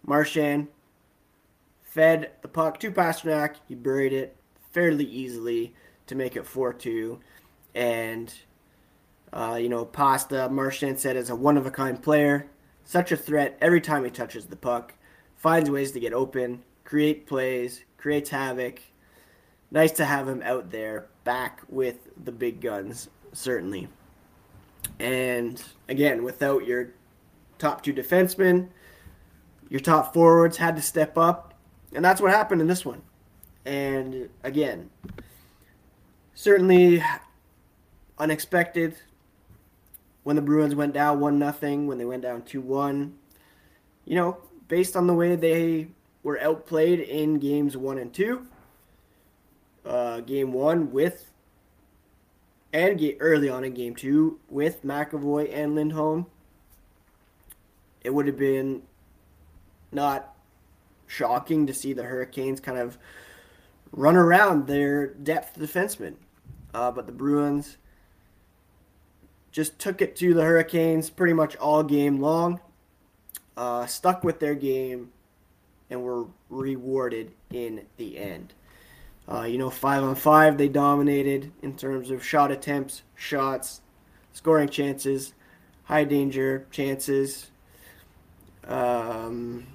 Marchand 0.07 0.69
fed 1.92 2.30
the 2.40 2.49
puck 2.49 2.80
to 2.80 2.90
Pastrnak. 2.90 3.56
He 3.68 3.75
buried 3.75 4.14
it 4.14 4.34
fairly 4.72 5.04
easily 5.04 5.75
to 6.06 6.14
make 6.14 6.37
it 6.37 6.46
4 6.46 6.72
2. 6.72 7.20
And, 7.75 8.32
uh, 9.32 9.58
you 9.61 9.68
know, 9.68 9.84
Pasta, 9.84 10.49
Marchand 10.49 10.99
said, 10.99 11.16
is 11.16 11.28
a 11.28 11.37
one 11.37 11.58
of 11.58 11.66
a 11.66 11.70
kind 11.70 12.02
player. 12.02 12.46
Such 12.84 13.12
a 13.12 13.16
threat 13.16 13.58
every 13.61 13.80
time 13.80 14.04
he 14.04 14.11
touches 14.11 14.46
the 14.46 14.56
puck. 14.56 14.94
Finds 15.37 15.70
ways 15.70 15.92
to 15.92 16.00
get 16.00 16.14
open, 16.14 16.62
create 16.84 17.26
plays, 17.26 17.84
creates 17.99 18.30
havoc. 18.30 18.80
Nice 19.70 19.92
to 19.92 20.04
have 20.04 20.28
him 20.28 20.42
out 20.44 20.70
there 20.70 21.08
back 21.25 21.61
with 21.68 22.08
the 22.22 22.32
big 22.32 22.61
guns, 22.61 23.08
certainly. 23.32 23.88
And 24.99 25.62
again, 25.88 26.25
without 26.25 26.66
your 26.66 26.90
top 27.58 27.82
two 27.82 27.92
defensemen, 27.92 28.68
your 29.68 29.80
top 29.80 30.14
forwards 30.14 30.56
had 30.56 30.76
to 30.76 30.82
step 30.82 31.16
up. 31.16 31.51
And 31.94 32.04
that's 32.04 32.20
what 32.20 32.30
happened 32.30 32.61
in 32.61 32.66
this 32.66 32.84
one. 32.84 33.02
And 33.64 34.28
again, 34.42 34.90
certainly 36.34 37.02
unexpected 38.18 38.96
when 40.25 40.37
the 40.37 40.42
Bruins 40.42 40.75
went 40.75 40.94
down 40.94 41.20
1 41.20 41.38
nothing, 41.38 41.87
when 41.87 41.99
they 41.99 42.04
went 42.04 42.22
down 42.22 42.42
2 42.42 42.61
1. 42.61 43.14
You 44.04 44.16
know, 44.16 44.38
based 44.68 44.96
on 44.96 45.06
the 45.06 45.14
way 45.14 45.37
they 45.37 45.88
were 46.22 46.40
outplayed 46.40 47.00
in 47.00 47.38
games 47.38 47.76
1 47.76 47.99
and 47.99 48.12
2. 48.12 48.46
Uh, 49.84 50.20
game 50.20 50.52
1 50.52 50.92
with 50.92 51.32
and 52.72 52.99
get 52.99 53.18
early 53.20 53.49
on 53.49 53.64
in 53.64 53.75
game 53.75 53.94
two 53.94 54.38
with 54.49 54.82
McAvoy 54.84 55.54
and 55.54 55.75
Lindholm, 55.75 56.26
it 58.02 58.11
would 58.11 58.26
have 58.26 58.38
been 58.38 58.82
not 59.90 60.32
shocking 61.12 61.66
to 61.66 61.75
see 61.75 61.92
the 61.92 62.04
Hurricanes 62.04 62.59
kind 62.59 62.79
of 62.79 62.96
run 63.92 64.16
around 64.16 64.66
their 64.66 65.09
depth 65.09 65.59
defensemen. 65.59 66.14
Uh, 66.72 66.90
but 66.90 67.07
the 67.07 67.12
Bruins 67.12 67.77
just 69.51 69.79
took 69.79 70.01
it 70.01 70.16
to 70.16 70.33
the 70.33 70.42
Hurricanes 70.42 71.11
pretty 71.11 71.35
much 71.35 71.55
all 71.57 71.83
game 71.83 72.18
long, 72.18 72.61
uh, 73.59 73.85
stuck 73.85 74.25
with 74.25 74.40
their 74.40 74.55
game, 74.55 75.12
and 75.90 76.03
were 76.03 76.25
rewarded 76.48 77.33
in 77.51 77.85
the 77.98 78.16
end. 78.16 78.55
Uh, 79.31 79.42
you 79.42 79.59
know, 79.59 79.68
five 79.68 80.03
on 80.03 80.14
five, 80.14 80.57
they 80.57 80.68
dominated 80.68 81.53
in 81.61 81.77
terms 81.77 82.11
of 82.11 82.25
shot 82.25 82.51
attempts, 82.51 83.03
shots, 83.14 83.83
scoring 84.33 84.68
chances, 84.68 85.35
high 85.85 86.05
danger 86.05 86.66
chances. 86.70 87.51
Um, 88.66 89.66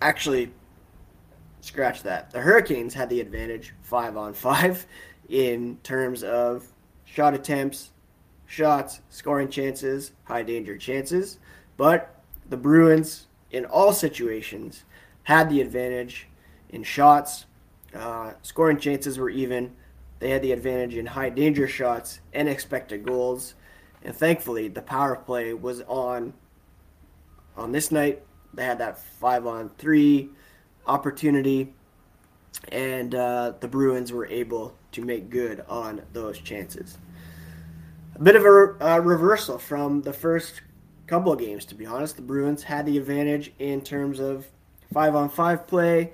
actually, 0.00 0.52
scratch 1.60 2.02
that. 2.02 2.30
The 2.30 2.40
Hurricanes 2.40 2.94
had 2.94 3.08
the 3.08 3.20
advantage 3.20 3.74
five 3.82 4.16
on 4.16 4.34
five 4.34 4.86
in 5.28 5.78
terms 5.82 6.22
of 6.22 6.66
shot 7.04 7.34
attempts, 7.34 7.90
shots, 8.46 9.00
scoring 9.08 9.48
chances, 9.48 10.12
high 10.24 10.42
danger 10.42 10.76
chances. 10.76 11.38
But 11.76 12.22
the 12.48 12.56
Bruins, 12.56 13.26
in 13.50 13.64
all 13.64 13.92
situations, 13.92 14.84
had 15.24 15.50
the 15.50 15.60
advantage 15.60 16.28
in 16.70 16.82
shots. 16.82 17.46
Uh, 17.94 18.34
scoring 18.42 18.78
chances 18.78 19.18
were 19.18 19.30
even. 19.30 19.74
They 20.18 20.30
had 20.30 20.42
the 20.42 20.52
advantage 20.52 20.96
in 20.96 21.06
high 21.06 21.28
danger 21.28 21.68
shots 21.68 22.20
and 22.32 22.48
expected 22.48 23.04
goals. 23.04 23.54
And 24.02 24.14
thankfully, 24.14 24.68
the 24.68 24.82
power 24.82 25.16
play 25.16 25.52
was 25.52 25.82
on 25.82 26.32
on 27.56 27.72
this 27.72 27.90
night. 27.90 28.22
They 28.54 28.64
had 28.64 28.78
that 28.78 28.98
five 28.98 29.46
on 29.46 29.70
three 29.78 30.30
opportunity, 30.86 31.74
and 32.68 33.14
uh, 33.14 33.54
the 33.60 33.68
Bruins 33.68 34.12
were 34.12 34.26
able 34.26 34.74
to 34.92 35.02
make 35.02 35.30
good 35.30 35.64
on 35.68 36.02
those 36.12 36.38
chances. 36.38 36.98
A 38.14 38.22
bit 38.22 38.36
of 38.36 38.44
a 38.44 38.94
uh, 38.94 38.98
reversal 38.98 39.58
from 39.58 40.02
the 40.02 40.12
first 40.12 40.62
couple 41.06 41.32
of 41.32 41.38
games, 41.38 41.64
to 41.66 41.74
be 41.74 41.84
honest. 41.84 42.16
The 42.16 42.22
Bruins 42.22 42.62
had 42.62 42.86
the 42.86 42.96
advantage 42.96 43.52
in 43.58 43.82
terms 43.82 44.20
of 44.20 44.46
five 44.92 45.14
on 45.14 45.28
five 45.28 45.66
play 45.66 46.12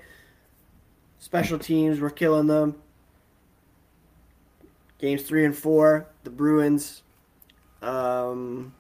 Special 1.23 1.57
teams 1.57 2.01
were 2.01 2.11
killing 2.11 2.49
them. 2.49 2.75
Games 4.99 5.23
three 5.23 5.45
and 5.45 5.57
four, 5.57 6.09
the 6.25 6.31
Bruins, 6.31 7.05
um, 7.81 8.75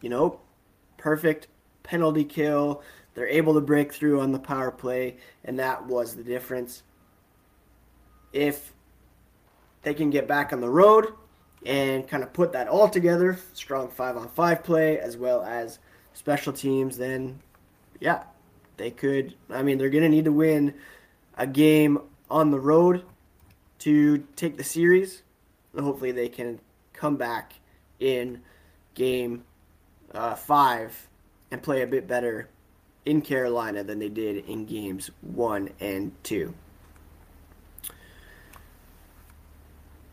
you 0.00 0.08
know, 0.08 0.40
perfect 0.98 1.46
penalty 1.92 2.24
kill. 2.24 2.82
They're 3.12 3.28
able 3.28 3.52
to 3.52 3.60
break 3.60 3.92
through 3.92 4.22
on 4.22 4.32
the 4.32 4.38
power 4.38 4.70
play, 4.70 5.18
and 5.44 5.58
that 5.58 5.84
was 5.84 6.16
the 6.16 6.24
difference. 6.24 6.82
If 8.32 8.72
they 9.82 9.92
can 9.92 10.08
get 10.08 10.26
back 10.26 10.54
on 10.54 10.62
the 10.62 10.70
road 10.70 11.12
and 11.66 12.08
kind 12.08 12.22
of 12.22 12.32
put 12.32 12.52
that 12.52 12.66
all 12.66 12.88
together, 12.88 13.38
strong 13.52 13.90
five 13.90 14.16
on 14.16 14.28
five 14.30 14.64
play 14.64 14.98
as 14.98 15.18
well 15.18 15.42
as 15.42 15.78
special 16.14 16.54
teams, 16.54 16.96
then 16.96 17.40
yeah, 18.00 18.22
they 18.78 18.90
could. 18.90 19.34
I 19.50 19.62
mean, 19.62 19.76
they're 19.76 19.90
going 19.90 20.04
to 20.04 20.08
need 20.08 20.24
to 20.24 20.32
win 20.32 20.72
a 21.36 21.46
game 21.46 21.98
on 22.30 22.52
the 22.52 22.58
road 22.58 23.04
to 23.80 24.24
take 24.34 24.56
the 24.56 24.64
series. 24.64 25.22
And 25.74 25.84
hopefully 25.84 26.12
they 26.12 26.30
can 26.30 26.58
come 26.94 27.16
back 27.16 27.52
in 28.00 28.40
game 28.94 29.44
uh, 30.14 30.36
five 30.36 31.08
and 31.52 31.62
play 31.62 31.82
a 31.82 31.86
bit 31.86 32.08
better 32.08 32.48
in 33.04 33.20
Carolina 33.20 33.84
than 33.84 33.98
they 33.98 34.08
did 34.08 34.44
in 34.48 34.64
games 34.64 35.10
one 35.20 35.68
and 35.80 36.12
two. 36.24 36.54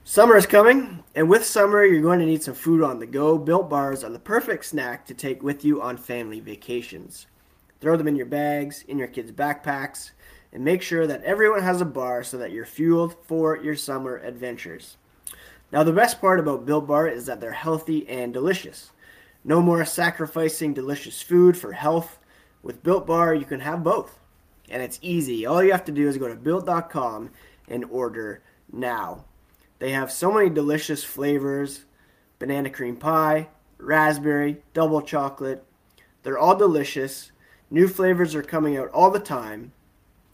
Summer 0.04 0.36
is 0.36 0.46
coming, 0.46 1.04
and 1.16 1.30
with 1.30 1.46
summer, 1.46 1.86
you're 1.86 2.02
going 2.02 2.20
to 2.20 2.26
need 2.26 2.44
some 2.44 2.56
food 2.56 2.84
on 2.84 3.00
the 3.00 3.06
go. 3.06 3.38
Built 3.38 3.70
bars 3.70 4.04
are 4.04 4.10
the 4.10 4.20
perfect 4.20 4.66
snack 4.66 5.06
to 5.06 5.14
take 5.14 5.42
with 5.42 5.64
you 5.64 5.82
on 5.82 5.98
family 5.98 6.40
vacations. 6.40 7.28
Throw 7.80 7.96
them 7.96 8.08
in 8.08 8.16
your 8.16 8.26
bags, 8.26 8.84
in 8.88 8.98
your 8.98 9.08
kids' 9.08 9.32
backpacks, 9.32 10.12
and 10.52 10.66
make 10.66 10.82
sure 10.82 11.08
that 11.08 11.24
everyone 11.24 11.62
has 11.62 11.80
a 11.80 11.86
bar 11.86 12.24
so 12.24 12.38
that 12.40 12.52
you're 12.52 12.66
fueled 12.66 13.16
for 13.24 13.56
your 13.56 13.76
summer 13.76 14.18
adventures. 14.18 14.98
Now, 15.72 15.84
the 15.84 15.94
best 15.94 16.20
part 16.20 16.40
about 16.40 16.66
Built 16.66 16.88
Bar 16.88 17.08
is 17.08 17.28
that 17.28 17.40
they're 17.40 17.52
healthy 17.52 18.10
and 18.10 18.34
delicious. 18.34 18.92
No 19.44 19.62
more 19.62 19.84
sacrificing 19.86 20.74
delicious 20.74 21.22
food 21.22 21.58
for 21.58 21.74
health. 21.74 22.20
With 22.62 22.84
Built 22.84 23.08
Bar, 23.08 23.34
you 23.36 23.46
can 23.46 23.62
have 23.62 23.84
both. 23.84 24.20
And 24.70 24.84
it's 24.84 25.00
easy. 25.02 25.46
All 25.46 25.64
you 25.64 25.72
have 25.72 25.86
to 25.86 25.92
do 25.92 26.08
is 26.08 26.18
go 26.18 26.28
to 26.28 26.36
built.com 26.36 27.32
and 27.68 27.86
order 27.86 28.42
now. 28.72 29.26
They 29.80 29.92
have 29.92 30.12
so 30.12 30.32
many 30.32 30.50
delicious 30.50 31.04
flavors 31.04 31.86
banana 32.38 32.70
cream 32.70 32.96
pie, 32.96 33.50
raspberry, 33.78 34.62
double 34.74 35.02
chocolate. 35.02 35.64
They're 36.24 36.38
all 36.38 36.56
delicious. 36.56 37.32
New 37.70 37.88
flavors 37.88 38.34
are 38.34 38.42
coming 38.42 38.78
out 38.78 38.90
all 38.92 39.12
the 39.12 39.20
time 39.20 39.74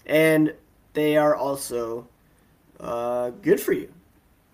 and 0.06 0.54
they 0.94 1.18
are 1.18 1.36
also 1.36 2.08
uh, 2.80 3.32
good 3.42 3.60
for 3.60 3.74
you. 3.74 3.92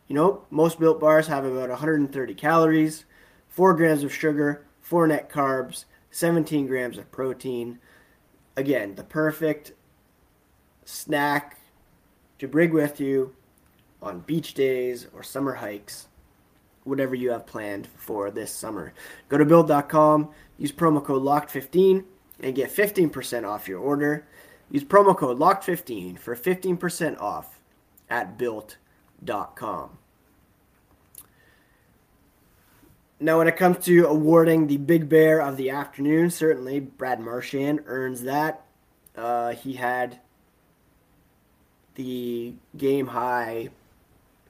You 0.07 0.15
know, 0.15 0.45
most 0.49 0.79
built 0.79 0.99
bars 0.99 1.27
have 1.27 1.45
about 1.45 1.69
130 1.69 2.33
calories, 2.33 3.05
4 3.51 3.73
grams 3.75 4.03
of 4.03 4.13
sugar, 4.13 4.65
4 4.81 5.07
net 5.07 5.29
carbs, 5.29 5.85
17 6.09 6.67
grams 6.67 6.97
of 6.97 7.11
protein. 7.11 7.79
Again, 8.57 8.95
the 8.95 9.03
perfect 9.03 9.73
snack 10.85 11.59
to 12.39 12.47
bring 12.47 12.73
with 12.73 12.99
you 12.99 13.35
on 14.01 14.21
beach 14.21 14.53
days 14.53 15.07
or 15.13 15.21
summer 15.21 15.55
hikes, 15.55 16.07
whatever 16.85 17.13
you 17.13 17.29
have 17.31 17.45
planned 17.45 17.87
for 17.95 18.31
this 18.31 18.51
summer. 18.51 18.93
Go 19.29 19.37
to 19.37 19.45
built.com, 19.45 20.29
use 20.57 20.71
promo 20.71 21.03
code 21.03 21.21
LOCKED15 21.21 22.05
and 22.39 22.55
get 22.55 22.73
15% 22.73 23.47
off 23.47 23.67
your 23.67 23.79
order. 23.79 24.25
Use 24.69 24.83
promo 24.83 25.15
code 25.15 25.37
LOCKED15 25.37 26.17
for 26.17 26.35
15% 26.35 27.19
off 27.19 27.59
at 28.09 28.37
built.com. 28.37 29.97
Now, 33.23 33.37
when 33.37 33.47
it 33.47 33.55
comes 33.55 33.85
to 33.85 34.07
awarding 34.07 34.65
the 34.65 34.77
big 34.77 35.07
bear 35.07 35.43
of 35.43 35.55
the 35.55 35.69
afternoon, 35.69 36.31
certainly 36.31 36.79
Brad 36.79 37.19
Marchand 37.19 37.81
earns 37.85 38.23
that. 38.23 38.65
Uh, 39.15 39.51
he 39.51 39.73
had 39.73 40.19
the 41.93 42.55
game 42.75 43.05
high 43.05 43.69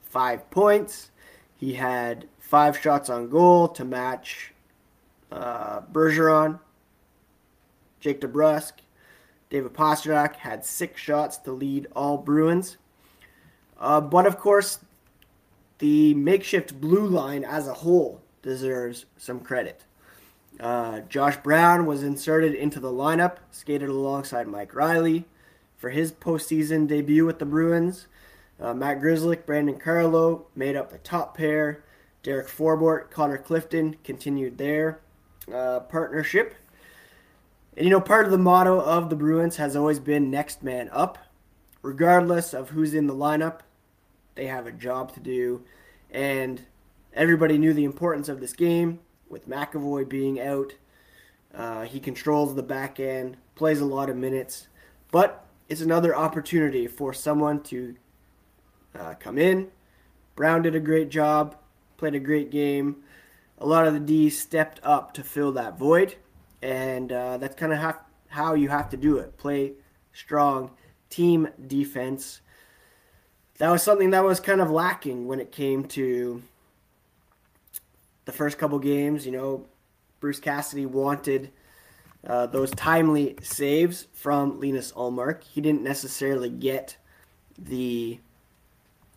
five 0.03 0.49
points. 0.51 1.11
He 1.57 1.73
had 1.73 2.29
five 2.39 2.77
shots 2.77 3.09
on 3.09 3.27
goal 3.27 3.67
to 3.67 3.83
match 3.83 4.53
uh, 5.33 5.81
Bergeron. 5.91 6.61
Jake 7.99 8.21
DeBrusk, 8.21 8.71
David 9.49 9.73
Pastrnak 9.73 10.37
had 10.37 10.63
six 10.63 11.01
shots 11.01 11.37
to 11.39 11.51
lead 11.51 11.87
all 11.93 12.17
Bruins. 12.17 12.77
Uh, 13.77 13.99
but 13.99 14.25
of 14.25 14.37
course, 14.37 14.79
the 15.79 16.13
makeshift 16.13 16.79
blue 16.79 17.05
line 17.05 17.43
as 17.43 17.67
a 17.67 17.73
whole 17.73 18.21
deserves 18.41 19.05
some 19.17 19.39
credit. 19.39 19.85
Uh, 20.59 21.01
Josh 21.01 21.37
Brown 21.37 21.85
was 21.85 22.03
inserted 22.03 22.53
into 22.53 22.79
the 22.79 22.91
lineup, 22.91 23.37
skated 23.51 23.89
alongside 23.89 24.47
Mike 24.47 24.75
Reilly 24.75 25.25
for 25.77 25.89
his 25.89 26.11
postseason 26.11 26.87
debut 26.87 27.25
with 27.25 27.39
the 27.39 27.45
Bruins. 27.45 28.07
Uh, 28.59 28.73
Matt 28.73 29.01
Grzelcyk, 29.01 29.45
Brandon 29.45 29.79
Carlo 29.79 30.45
made 30.55 30.75
up 30.75 30.91
the 30.91 30.99
top 30.99 31.35
pair. 31.35 31.83
Derek 32.21 32.47
Forbort, 32.47 33.09
Connor 33.09 33.39
Clifton 33.39 33.95
continued 34.03 34.59
their 34.59 34.99
uh, 35.51 35.79
partnership. 35.79 36.53
And 37.75 37.85
you 37.85 37.89
know, 37.89 38.01
part 38.01 38.25
of 38.25 38.31
the 38.31 38.37
motto 38.37 38.79
of 38.79 39.09
the 39.09 39.15
Bruins 39.15 39.55
has 39.55 39.75
always 39.75 39.99
been 39.99 40.29
next 40.29 40.61
man 40.61 40.89
up. 40.91 41.17
Regardless 41.81 42.53
of 42.53 42.69
who's 42.69 42.93
in 42.93 43.07
the 43.07 43.15
lineup, 43.15 43.61
they 44.35 44.45
have 44.45 44.67
a 44.67 44.71
job 44.71 45.13
to 45.15 45.19
do. 45.19 45.63
And 46.11 46.61
everybody 47.13 47.57
knew 47.57 47.73
the 47.73 47.83
importance 47.83 48.29
of 48.29 48.39
this 48.39 48.53
game 48.53 48.99
with 49.29 49.49
McAvoy 49.49 50.07
being 50.07 50.39
out. 50.39 50.73
Uh, 51.53 51.83
he 51.83 51.99
controls 51.99 52.55
the 52.55 52.63
back 52.63 52.99
end, 52.99 53.37
plays 53.55 53.81
a 53.81 53.85
lot 53.85 54.09
of 54.09 54.17
minutes. 54.17 54.67
But 55.11 55.45
it's 55.67 55.81
another 55.81 56.15
opportunity 56.15 56.87
for 56.87 57.13
someone 57.13 57.61
to 57.63 57.95
uh, 58.97 59.13
come 59.15 59.37
in. 59.37 59.69
Brown 60.35 60.61
did 60.61 60.75
a 60.75 60.79
great 60.79 61.09
job, 61.09 61.55
played 61.97 62.15
a 62.15 62.19
great 62.19 62.49
game. 62.51 63.03
A 63.57 63.65
lot 63.65 63.85
of 63.85 63.93
the 63.93 63.99
D 63.99 64.29
stepped 64.29 64.79
up 64.83 65.13
to 65.13 65.23
fill 65.23 65.51
that 65.53 65.77
void, 65.77 66.15
and 66.61 67.11
uh, 67.11 67.37
that's 67.37 67.55
kind 67.55 67.73
of 67.73 67.95
how 68.29 68.53
you 68.53 68.69
have 68.69 68.89
to 68.89 68.97
do 68.97 69.17
it. 69.17 69.37
Play 69.37 69.73
strong 70.13 70.71
team 71.09 71.49
defense. 71.67 72.41
That 73.59 73.69
was 73.69 73.83
something 73.83 74.09
that 74.11 74.23
was 74.23 74.39
kind 74.39 74.61
of 74.61 74.71
lacking 74.71 75.27
when 75.27 75.39
it 75.39 75.51
came 75.51 75.85
to 75.89 76.41
the 78.31 78.37
first 78.37 78.57
couple 78.57 78.79
games. 78.79 79.25
You 79.25 79.33
know, 79.33 79.65
Bruce 80.19 80.39
Cassidy 80.39 80.85
wanted 80.85 81.51
uh, 82.25 82.47
those 82.47 82.71
timely 82.71 83.35
saves 83.41 84.07
from 84.13 84.59
Linus 84.59 84.91
Ullmark. 84.93 85.43
He 85.43 85.59
didn't 85.59 85.83
necessarily 85.83 86.49
get 86.49 86.97
the 87.57 88.19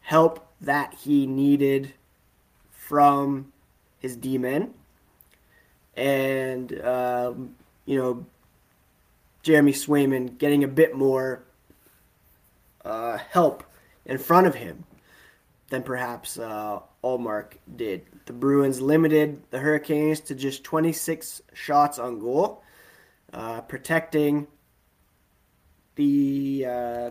help 0.01 0.49
that 0.61 0.95
he 0.95 1.27
needed 1.27 1.95
from 2.71 3.53
his 4.01 4.17
D 4.17 4.37
men. 4.37 4.75
And, 5.97 6.81
um, 6.85 7.55
you 7.87 7.97
know, 7.97 8.27
Jeremy 9.43 9.73
Swayman 9.73 10.39
getting 10.39 10.65
a 10.65 10.69
bit 10.69 10.97
more 10.97 11.45
uh, 12.85 13.19
help 13.19 13.63
in 14.05 14.19
front 14.19 14.47
of 14.47 14.57
him 14.57 14.85
than 15.69 15.83
perhaps 15.83 16.39
uh, 16.39 16.81
Ullmark 17.05 17.59
did. 17.77 18.07
The 18.25 18.33
Bruins 18.33 18.81
limited 18.81 19.43
the 19.51 19.59
Hurricanes 19.59 20.21
to 20.21 20.35
just 20.35 20.65
26 20.65 21.43
shots 21.53 21.99
on 21.99 22.19
goal 22.19 22.63
uh, 23.35 23.61
protecting 23.63 24.47
the 25.97 26.67
uh, 26.67 27.11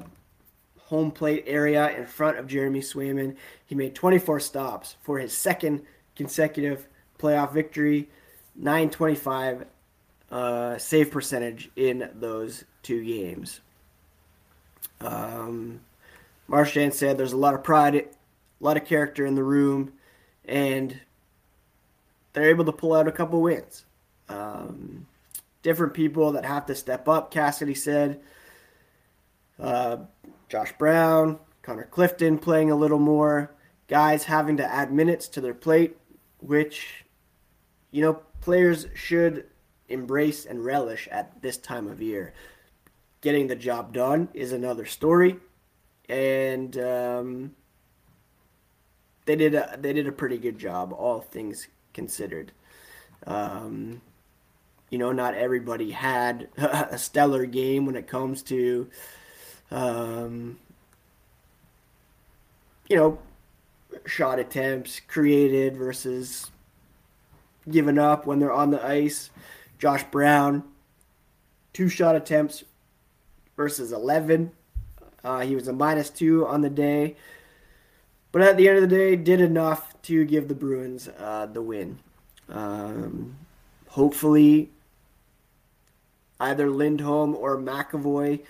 home 0.85 1.11
plate 1.11 1.43
area 1.45 1.89
in 1.95 2.05
front 2.05 2.37
of 2.37 2.47
Jeremy 2.47 2.79
Swayman. 2.79 3.35
He 3.65 3.75
made 3.75 3.93
24 3.93 4.39
stops 4.39 4.95
for 5.01 5.19
his 5.19 5.35
second 5.35 5.83
consecutive 6.15 6.87
playoff 7.19 7.53
victory, 7.53 8.09
925 8.55 9.65
uh, 10.31 10.77
save 10.77 11.11
percentage 11.11 11.69
in 11.75 12.09
those 12.15 12.63
two 12.81 13.03
games. 13.03 13.61
Um, 14.99 15.81
said 16.49 17.17
there's 17.17 17.33
a 17.33 17.37
lot 17.37 17.53
of 17.53 17.63
pride, 17.63 18.07
a 18.63 18.65
lot 18.65 18.77
of 18.77 18.85
character 18.85 19.25
in 19.25 19.35
the 19.35 19.43
room, 19.43 19.91
and 20.45 21.01
they're 22.31 22.49
able 22.49 22.63
to 22.63 22.71
pull 22.71 22.93
out 22.93 23.09
a 23.09 23.11
couple 23.11 23.41
wins. 23.41 23.85
Um, 24.29 25.05
different 25.63 25.93
people 25.93 26.31
that 26.31 26.45
have 26.45 26.65
to 26.67 26.75
step 26.75 27.09
up. 27.09 27.29
Cassidy 27.29 27.75
said, 27.75 28.21
uh, 29.59 29.97
Josh 30.47 30.71
Brown, 30.77 31.39
Connor 31.61 31.83
Clifton 31.83 32.37
playing 32.37 32.71
a 32.71 32.75
little 32.75 32.99
more, 32.99 33.51
guys 33.89 34.23
having 34.23 34.55
to 34.57 34.65
add 34.65 34.93
minutes 34.93 35.27
to 35.27 35.41
their 35.41 35.53
plate, 35.53 35.97
which, 36.39 37.03
you 37.91 38.01
know, 38.01 38.21
players 38.39 38.87
should 38.95 39.45
embrace 39.89 40.45
and 40.45 40.63
relish 40.63 41.09
at 41.11 41.41
this 41.41 41.57
time 41.57 41.87
of 41.87 42.01
year. 42.01 42.33
Getting 43.19 43.47
the 43.47 43.55
job 43.57 43.93
done 43.93 44.29
is 44.33 44.53
another 44.53 44.85
story, 44.85 45.35
and 46.07 46.77
um, 46.77 47.55
they 49.25 49.35
did 49.35 49.55
a, 49.55 49.77
they 49.79 49.93
did 49.93 50.07
a 50.07 50.11
pretty 50.11 50.37
good 50.37 50.57
job, 50.57 50.93
all 50.93 51.21
things 51.21 51.67
considered. 51.93 52.51
Um, 53.25 54.01
you 54.89 54.97
know, 54.97 55.11
not 55.11 55.33
everybody 55.33 55.91
had 55.91 56.49
a 56.57 56.97
stellar 56.97 57.45
game 57.45 57.85
when 57.85 57.95
it 57.95 58.07
comes 58.07 58.43
to, 58.43 58.89
um, 59.71 60.59
you 62.89 62.95
know, 62.95 63.19
shot 64.05 64.39
attempts 64.39 64.99
created 64.99 65.77
versus 65.77 66.51
given 67.69 67.97
up 67.97 68.25
when 68.25 68.39
they're 68.39 68.51
on 68.51 68.71
the 68.71 68.85
ice. 68.85 69.29
Josh 69.79 70.03
Brown, 70.11 70.63
two 71.73 71.89
shot 71.89 72.15
attempts 72.15 72.63
versus 73.55 73.91
11. 73.91 74.51
Uh, 75.23 75.39
he 75.41 75.55
was 75.55 75.67
a 75.67 75.73
minus 75.73 76.09
two 76.09 76.45
on 76.45 76.61
the 76.61 76.69
day. 76.69 77.15
But 78.33 78.41
at 78.41 78.57
the 78.57 78.67
end 78.67 78.77
of 78.77 78.89
the 78.89 78.95
day, 78.95 79.15
did 79.15 79.39
enough 79.39 79.93
to 80.03 80.25
give 80.25 80.47
the 80.47 80.55
Bruins 80.55 81.07
uh, 81.07 81.45
the 81.45 81.61
win. 81.61 81.99
Um, 82.49 83.37
hopefully, 83.89 84.71
either 86.39 86.69
Lindholm 86.69 87.35
or 87.35 87.57
McAvoy 87.57 88.41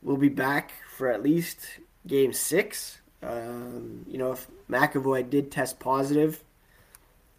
will 0.00 0.16
be 0.16 0.28
back 0.28 0.72
for 0.96 1.10
at 1.10 1.24
least 1.24 1.58
game 2.06 2.32
six. 2.32 3.00
Um, 3.20 4.06
you 4.08 4.16
know, 4.16 4.32
if 4.32 4.46
McAvoy 4.70 5.28
did 5.28 5.50
test 5.50 5.80
positive, 5.80 6.44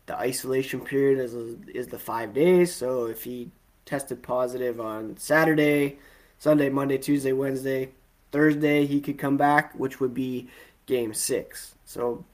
the 0.08 0.18
isolation 0.18 0.82
period 0.82 1.20
is, 1.20 1.34
is 1.74 1.88
the 1.88 1.98
five 1.98 2.34
days. 2.34 2.76
So 2.76 3.06
if 3.06 3.24
he 3.24 3.50
tested 3.86 4.22
positive 4.22 4.82
on 4.82 5.16
Saturday, 5.16 6.00
Sunday, 6.38 6.70
Monday, 6.70 6.98
Tuesday, 6.98 7.32
Wednesday, 7.32 7.92
Thursday, 8.32 8.86
he 8.86 9.00
could 9.00 9.18
come 9.18 9.38
back, 9.38 9.74
which 9.80 10.02
would 10.02 10.14
be 10.14 10.50
game 10.92 11.14
six. 11.14 11.74
So 11.86 12.26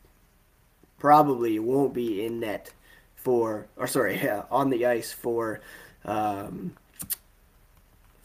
probably 0.98 1.60
won't 1.60 1.93
be 1.93 2.26
in 2.26 2.39
net 2.39 2.74
for, 3.15 3.67
or 3.78 3.86
sorry, 3.86 4.15
yeah, 4.24 4.43
on 4.52 4.72
the 4.72 4.86
ice 4.86 5.13
for 5.13 5.62
um, 6.04 6.76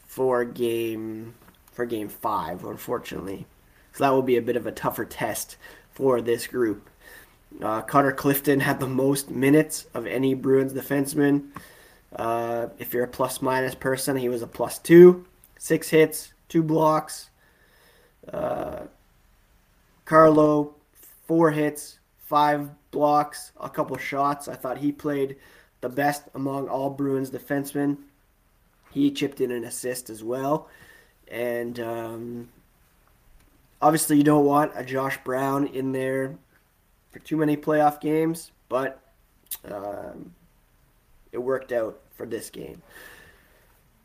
for 0.07 0.43
game 0.43 1.35
for 1.71 1.85
game 1.85 2.09
five, 2.09 2.65
unfortunately. 2.65 3.45
So 3.93 4.03
that 4.03 4.09
will 4.09 4.23
be 4.23 4.37
a 4.37 4.41
bit 4.41 4.55
of 4.55 4.65
a 4.65 4.71
tougher 4.71 5.05
test 5.05 5.55
for 5.91 6.19
this 6.19 6.47
group. 6.47 6.89
Uh, 7.61 7.81
Connor 7.83 8.11
Clifton 8.11 8.59
had 8.59 8.79
the 8.79 8.87
most 8.87 9.29
minutes 9.29 9.85
of 9.93 10.07
any 10.07 10.33
Bruins 10.33 10.73
defenseman. 10.73 11.49
Uh, 12.15 12.67
if 12.79 12.91
you're 12.91 13.03
a 13.03 13.07
plus 13.07 13.39
minus 13.39 13.75
person, 13.75 14.17
he 14.17 14.29
was 14.29 14.41
a 14.41 14.47
plus 14.47 14.79
two. 14.79 15.25
Six 15.59 15.89
hits, 15.89 16.33
two 16.49 16.63
blocks. 16.63 17.29
Uh, 18.31 18.83
Carlo, 20.13 20.75
four 21.25 21.49
hits, 21.49 21.97
five 22.27 22.69
blocks, 22.91 23.51
a 23.59 23.67
couple 23.67 23.97
shots. 23.97 24.47
I 24.47 24.53
thought 24.53 24.77
he 24.77 24.91
played 24.91 25.37
the 25.81 25.89
best 25.89 26.25
among 26.35 26.67
all 26.67 26.91
Bruins 26.91 27.31
defensemen. 27.31 27.97
He 28.91 29.09
chipped 29.09 29.41
in 29.41 29.49
an 29.49 29.63
assist 29.63 30.11
as 30.11 30.23
well. 30.23 30.69
And 31.29 31.79
um, 31.79 32.49
obviously, 33.81 34.17
you 34.17 34.23
don't 34.23 34.45
want 34.45 34.73
a 34.75 34.83
Josh 34.85 35.17
Brown 35.23 35.65
in 35.65 35.93
there 35.93 36.35
for 37.09 37.17
too 37.17 37.37
many 37.37 37.57
playoff 37.57 37.99
games, 37.99 38.51
but 38.69 39.01
um, 39.65 40.35
it 41.31 41.39
worked 41.39 41.71
out 41.71 41.99
for 42.15 42.27
this 42.27 42.51
game. 42.51 42.83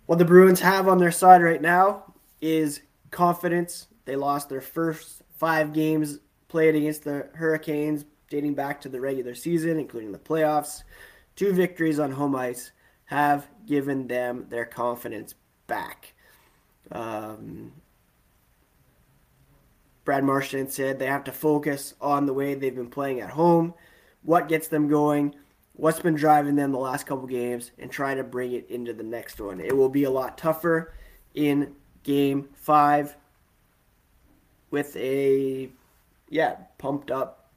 What 0.06 0.18
the 0.18 0.24
Bruins 0.24 0.60
have 0.60 0.88
on 0.88 0.96
their 0.96 1.12
side 1.12 1.42
right 1.42 1.60
now 1.60 2.14
is 2.40 2.80
confidence. 3.10 3.87
They 4.08 4.16
lost 4.16 4.48
their 4.48 4.62
first 4.62 5.20
five 5.36 5.74
games 5.74 6.20
played 6.48 6.74
against 6.74 7.04
the 7.04 7.28
Hurricanes 7.34 8.06
dating 8.30 8.54
back 8.54 8.80
to 8.80 8.88
the 8.88 9.02
regular 9.02 9.34
season, 9.34 9.78
including 9.78 10.12
the 10.12 10.18
playoffs. 10.18 10.82
Two 11.36 11.52
victories 11.52 11.98
on 11.98 12.12
home 12.12 12.34
ice 12.34 12.72
have 13.04 13.46
given 13.66 14.06
them 14.06 14.46
their 14.48 14.64
confidence 14.64 15.34
back. 15.66 16.14
Um, 16.90 17.74
Brad 20.06 20.24
Marchand 20.24 20.72
said 20.72 20.98
they 20.98 21.04
have 21.04 21.24
to 21.24 21.32
focus 21.32 21.92
on 22.00 22.24
the 22.24 22.32
way 22.32 22.54
they've 22.54 22.74
been 22.74 22.88
playing 22.88 23.20
at 23.20 23.28
home, 23.28 23.74
what 24.22 24.48
gets 24.48 24.68
them 24.68 24.88
going, 24.88 25.34
what's 25.74 26.00
been 26.00 26.14
driving 26.14 26.56
them 26.56 26.72
the 26.72 26.78
last 26.78 27.04
couple 27.04 27.26
games, 27.26 27.72
and 27.78 27.90
try 27.90 28.14
to 28.14 28.24
bring 28.24 28.52
it 28.52 28.70
into 28.70 28.94
the 28.94 29.02
next 29.02 29.38
one. 29.38 29.60
It 29.60 29.76
will 29.76 29.90
be 29.90 30.04
a 30.04 30.10
lot 30.10 30.38
tougher 30.38 30.94
in 31.34 31.74
game 32.04 32.48
five 32.54 33.14
with 34.70 34.96
a 34.96 35.70
yeah 36.28 36.56
pumped 36.78 37.10
up 37.10 37.50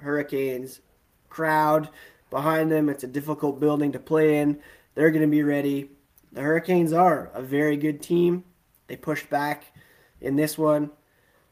Hurricanes 0.00 0.80
crowd 1.28 1.88
behind 2.30 2.70
them. 2.70 2.88
It's 2.88 3.04
a 3.04 3.08
difficult 3.08 3.60
building 3.60 3.92
to 3.92 3.98
play 3.98 4.38
in. 4.38 4.60
They're 4.94 5.10
going 5.10 5.22
to 5.22 5.28
be 5.28 5.42
ready. 5.42 5.90
The 6.32 6.42
Hurricanes 6.42 6.92
are 6.92 7.30
a 7.34 7.42
very 7.42 7.76
good 7.76 8.02
team. 8.02 8.44
They 8.86 8.96
pushed 8.96 9.30
back 9.30 9.72
in 10.20 10.36
this 10.36 10.58
one. 10.58 10.90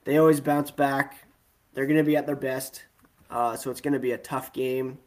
They 0.05 0.19
always 0.19 0.41
bounce 0.41 0.71
back. 0.71 1.27
They're 1.73 1.87
going 1.87 1.99
to 1.99 2.05
be 2.05 2.17
at 2.17 2.27
their 2.27 2.37
best. 2.37 2.85
Uh, 3.31 3.57
so 3.57 3.71
it's 3.71 3.81
going 3.81 3.95
to 3.95 4.01
be 4.01 4.13
a 4.13 4.19
tough 4.19 4.53
game. 4.53 4.99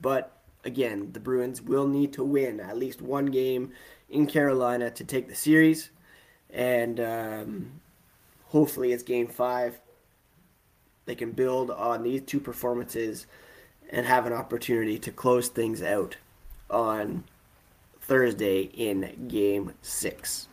But 0.00 0.36
again, 0.64 1.12
the 1.12 1.20
Bruins 1.20 1.62
will 1.62 1.86
need 1.86 2.12
to 2.14 2.24
win 2.24 2.60
at 2.60 2.76
least 2.76 3.00
one 3.00 3.26
game 3.26 3.72
in 4.08 4.26
Carolina 4.26 4.90
to 4.90 5.04
take 5.04 5.28
the 5.28 5.34
series. 5.34 5.90
And 6.50 7.00
um, 7.00 7.80
hopefully 8.54 8.92
it's 8.92 9.02
game 9.02 9.26
five. 9.26 9.80
They 11.06 11.16
can 11.16 11.32
build 11.32 11.72
on 11.72 12.04
these 12.04 12.22
two 12.22 12.38
performances 12.38 13.26
and 13.90 14.06
have 14.06 14.26
an 14.26 14.32
opportunity 14.32 14.96
to 15.00 15.10
close 15.10 15.48
things 15.48 15.82
out 15.82 16.16
on 16.70 17.24
Thursday 18.00 18.62
in 18.62 19.26
game 19.26 19.74
six. 19.82 20.46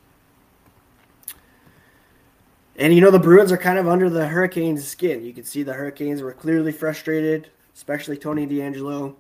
And 2.76 2.92
you 2.96 3.02
know, 3.02 3.12
the 3.12 3.20
Bruins 3.20 3.52
are 3.52 3.58
kind 3.58 3.78
of 3.78 3.88
under 3.88 4.10
the 4.10 4.30
Hurricanes' 4.30 4.88
skin. 4.88 5.24
You 5.24 5.32
can 5.32 5.44
see 5.44 5.62
the 5.62 5.74
Hurricanes 5.74 6.24
were 6.24 6.34
clearly 6.34 6.72
frustrated, 6.72 7.52
especially 7.76 8.18
Tony 8.18 8.48
DeAngelo. 8.48 9.14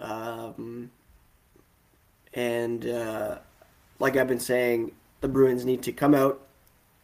Um, 0.00 0.90
and 2.34 2.84
uh, 2.84 3.38
like 4.00 4.16
I've 4.16 4.26
been 4.26 4.40
saying, 4.40 4.90
the 5.20 5.28
Bruins 5.28 5.64
need 5.64 5.84
to 5.84 5.92
come 5.92 6.16
out, 6.16 6.44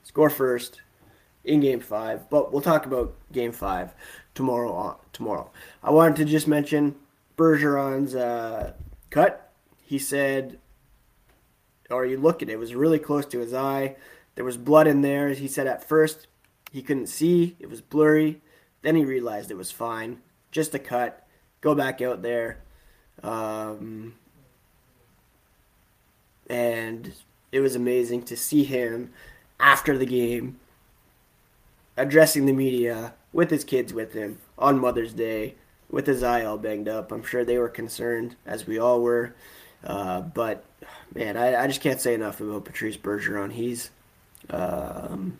score 0.02 0.28
first 0.28 0.80
in 1.48 1.60
Game 1.60 1.80
Five. 1.80 2.28
But 2.30 2.52
we'll 2.52 2.62
talk 2.62 2.86
about 2.86 3.14
Game 3.32 3.52
Five 3.52 3.94
tomorrow. 4.34 4.72
On, 4.72 4.96
tomorrow, 5.12 5.50
I 5.82 5.90
wanted 5.90 6.16
to 6.16 6.24
just 6.24 6.46
mention 6.46 6.96
Bergeron's 7.36 8.14
uh, 8.14 8.74
cut. 9.10 9.52
He 9.82 9.98
said, 9.98 10.58
or 11.90 12.04
you 12.04 12.18
look 12.18 12.42
at 12.42 12.48
it, 12.48 12.52
it 12.52 12.58
was 12.58 12.74
really 12.74 12.98
close 12.98 13.26
to 13.26 13.38
his 13.38 13.54
eye. 13.54 13.96
There 14.34 14.44
was 14.44 14.56
blood 14.56 14.86
in 14.86 15.00
there. 15.00 15.30
He 15.30 15.48
said 15.48 15.66
at 15.66 15.82
first 15.82 16.26
he 16.70 16.82
couldn't 16.82 17.08
see, 17.08 17.56
it 17.58 17.70
was 17.70 17.80
blurry. 17.80 18.40
Then 18.82 18.94
he 18.94 19.04
realized 19.04 19.50
it 19.50 19.56
was 19.56 19.70
fine. 19.70 20.20
Just 20.50 20.74
a 20.74 20.78
cut. 20.78 21.26
Go 21.60 21.74
back 21.74 22.00
out 22.00 22.22
there. 22.22 22.58
Um, 23.22 24.14
and 26.48 27.12
it 27.50 27.60
was 27.60 27.74
amazing 27.74 28.22
to 28.24 28.36
see 28.36 28.64
him 28.64 29.12
after 29.58 29.98
the 29.98 30.06
game 30.06 30.60
addressing 31.98 32.46
the 32.46 32.52
media 32.52 33.14
with 33.32 33.50
his 33.50 33.64
kids 33.64 33.92
with 33.92 34.14
him 34.14 34.38
on 34.56 34.78
Mother's 34.78 35.12
Day 35.12 35.54
with 35.90 36.06
his 36.06 36.22
eye 36.22 36.44
all 36.44 36.58
banged 36.58 36.88
up. 36.88 37.10
I'm 37.12 37.22
sure 37.22 37.44
they 37.44 37.58
were 37.58 37.68
concerned, 37.68 38.36
as 38.46 38.66
we 38.66 38.78
all 38.78 39.00
were. 39.00 39.34
Uh, 39.84 40.20
but 40.20 40.64
man, 41.14 41.36
I, 41.36 41.62
I, 41.62 41.66
just 41.66 41.80
can't 41.80 42.00
say 42.00 42.12
enough 42.12 42.40
about 42.40 42.64
Patrice 42.64 42.96
Bergeron. 42.96 43.52
He's 43.52 43.90
um, 44.50 45.38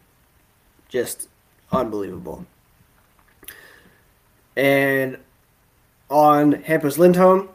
just 0.88 1.28
unbelievable. 1.72 2.46
And 4.56 5.18
on 6.08 6.62
Hampus 6.62 6.98
Lindholm, 6.98 7.48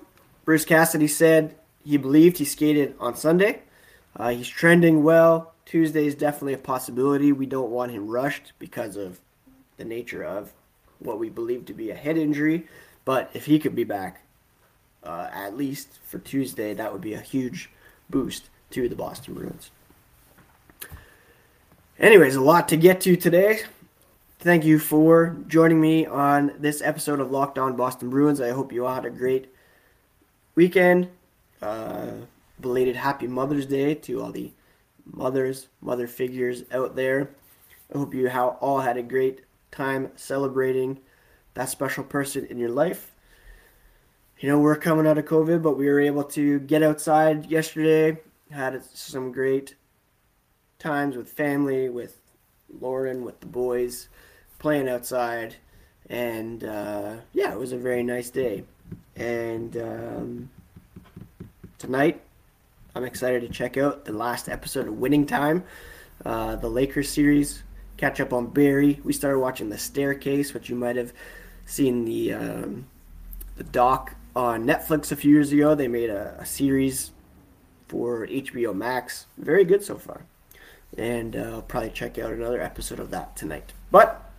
Bruce 0.45 0.65
Cassidy 0.65 1.07
said 1.07 1.55
he 1.85 1.97
believed 1.97 2.37
he 2.37 2.45
skated 2.45 2.95
on 2.99 3.15
Sunday. 3.15 3.61
Uh, 4.15 4.29
he's 4.29 4.47
trending 4.47 5.03
well. 5.03 5.52
Tuesday 5.65 6.06
is 6.06 6.15
definitely 6.15 6.54
a 6.54 6.58
possibility. 6.58 7.32
We 7.32 7.45
don't 7.45 7.71
want 7.71 7.91
him 7.91 8.08
rushed 8.08 8.54
because 8.60 8.95
of 8.95 9.19
the 9.78 9.86
nature 9.86 10.23
of 10.23 10.54
what 10.99 11.19
we 11.19 11.30
believe 11.30 11.65
to 11.65 11.73
be 11.73 11.89
a 11.89 11.95
head 11.95 12.17
injury. 12.17 12.67
But 13.06 13.30
if 13.34 13.45
he 13.45 13.60
could 13.60 13.76
be 13.76 13.84
back, 13.84 14.23
uh, 15.04 15.30
at 15.32 15.58
least 15.58 15.99
for 16.04 16.19
Tuesday, 16.19 16.73
that 16.73 16.91
would 16.91 17.02
be 17.02 17.13
a 17.13 17.19
huge 17.19 17.69
boost 18.10 18.49
to 18.71 18.88
the 18.88 18.95
Boston 18.95 19.34
Bruins. 19.34 19.71
Anyways, 21.99 22.36
a 22.36 22.41
lot 22.41 22.67
to 22.69 22.78
get 22.78 23.02
to 23.02 23.15
today. 23.15 23.62
Thank 24.39 24.65
you 24.65 24.80
for 24.80 25.38
joining 25.47 25.80
me 25.80 26.06
on 26.06 26.54
this 26.60 26.82
episode 26.82 27.19
of 27.19 27.32
Locked 27.32 27.58
On 27.58 27.76
Boston 27.76 28.10
Bruins. 28.10 28.41
I 28.41 28.49
hope 28.49 28.73
you 28.73 28.86
all 28.86 28.95
had 28.95 29.06
a 29.06 29.10
great 29.10 29.54
weekend. 30.56 31.08
Uh, 31.62 32.12
belated 32.60 32.95
Happy 32.95 33.28
Mother's 33.28 33.65
Day 33.65 33.95
to 33.95 34.21
all 34.21 34.32
the 34.32 34.52
mothers, 35.05 35.67
mother 35.81 36.07
figures 36.07 36.63
out 36.71 36.95
there. 36.95 37.31
I 37.93 37.97
hope 37.97 38.13
you 38.13 38.29
all 38.29 38.79
had 38.79 38.97
a 38.97 39.03
great 39.03 39.41
time 39.71 40.11
celebrating 40.15 40.99
that 41.53 41.69
special 41.69 42.03
person 42.03 42.45
in 42.45 42.57
your 42.57 42.69
life. 42.69 43.11
You 44.39 44.49
know, 44.49 44.59
we're 44.59 44.75
coming 44.75 45.07
out 45.07 45.17
of 45.17 45.25
COVID, 45.25 45.61
but 45.61 45.77
we 45.77 45.87
were 45.87 46.01
able 46.01 46.23
to 46.25 46.59
get 46.59 46.83
outside 46.83 47.49
yesterday, 47.49 48.19
had 48.51 48.83
some 48.93 49.31
great 49.31 49.75
times 50.79 51.15
with 51.15 51.29
family, 51.29 51.89
with 51.89 52.19
Lauren, 52.81 53.23
with 53.23 53.39
the 53.39 53.45
boys, 53.45 54.09
playing 54.59 54.89
outside, 54.89 55.55
and 56.09 56.63
uh, 56.63 57.15
yeah, 57.31 57.53
it 57.53 57.59
was 57.59 57.71
a 57.71 57.77
very 57.77 58.03
nice 58.03 58.29
day. 58.29 58.63
And 59.15 59.77
um, 59.77 60.49
tonight, 61.77 62.21
I'm 62.95 63.03
excited 63.03 63.41
to 63.41 63.49
check 63.49 63.77
out 63.77 64.06
the 64.06 64.13
last 64.13 64.49
episode 64.49 64.88
of 64.88 64.97
Winning 64.97 65.25
Time, 65.25 65.63
uh, 66.25 66.56
the 66.56 66.69
Lakers 66.69 67.10
series. 67.10 67.63
Catch 67.97 68.19
up 68.19 68.34
on 68.34 68.47
Barry. 68.47 68.99
We 69.03 69.13
started 69.13 69.39
watching 69.39 69.69
The 69.69 69.77
Staircase, 69.77 70.53
which 70.53 70.69
you 70.69 70.75
might 70.75 70.95
have 70.95 71.13
seen 71.65 72.06
the 72.06 72.34
um, 72.34 72.88
the 73.56 73.63
doc 73.63 74.15
on 74.36 74.65
Netflix 74.65 75.12
a 75.12 75.15
few 75.15 75.32
years 75.32 75.51
ago. 75.51 75.75
They 75.75 75.88
made 75.88 76.10
a, 76.10 76.36
a 76.39 76.45
series 76.45 77.12
for 77.88 78.27
HBO 78.27 78.75
Max. 78.75 79.27
Very 79.38 79.63
good 79.63 79.84
so 79.84 79.97
far 79.97 80.25
and 80.97 81.36
uh, 81.36 81.39
I'll 81.39 81.62
probably 81.62 81.89
check 81.89 82.17
out 82.17 82.32
another 82.32 82.62
episode 82.62 82.99
of 82.99 83.12
that 83.12 83.36
tonight. 83.36 83.73
But 83.91 84.32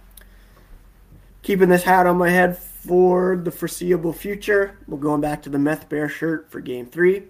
keeping 1.43 1.69
this 1.69 1.85
hat 1.85 2.07
on 2.07 2.17
my 2.17 2.31
head 2.31 2.57
for 2.57 3.37
the 3.37 3.51
foreseeable 3.51 4.12
future, 4.12 4.79
we're 4.87 4.99
going 4.99 5.21
back 5.21 5.43
to 5.43 5.51
the 5.51 5.59
Meth 5.59 5.88
Bear 5.88 6.09
shirt 6.09 6.51
for 6.51 6.61
Game 6.61 6.87
Three, 6.87 7.25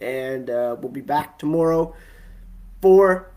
and 0.00 0.50
uh, 0.50 0.76
we'll 0.80 0.92
be 0.92 1.00
back 1.00 1.38
tomorrow 1.38 1.94
for 2.82 3.32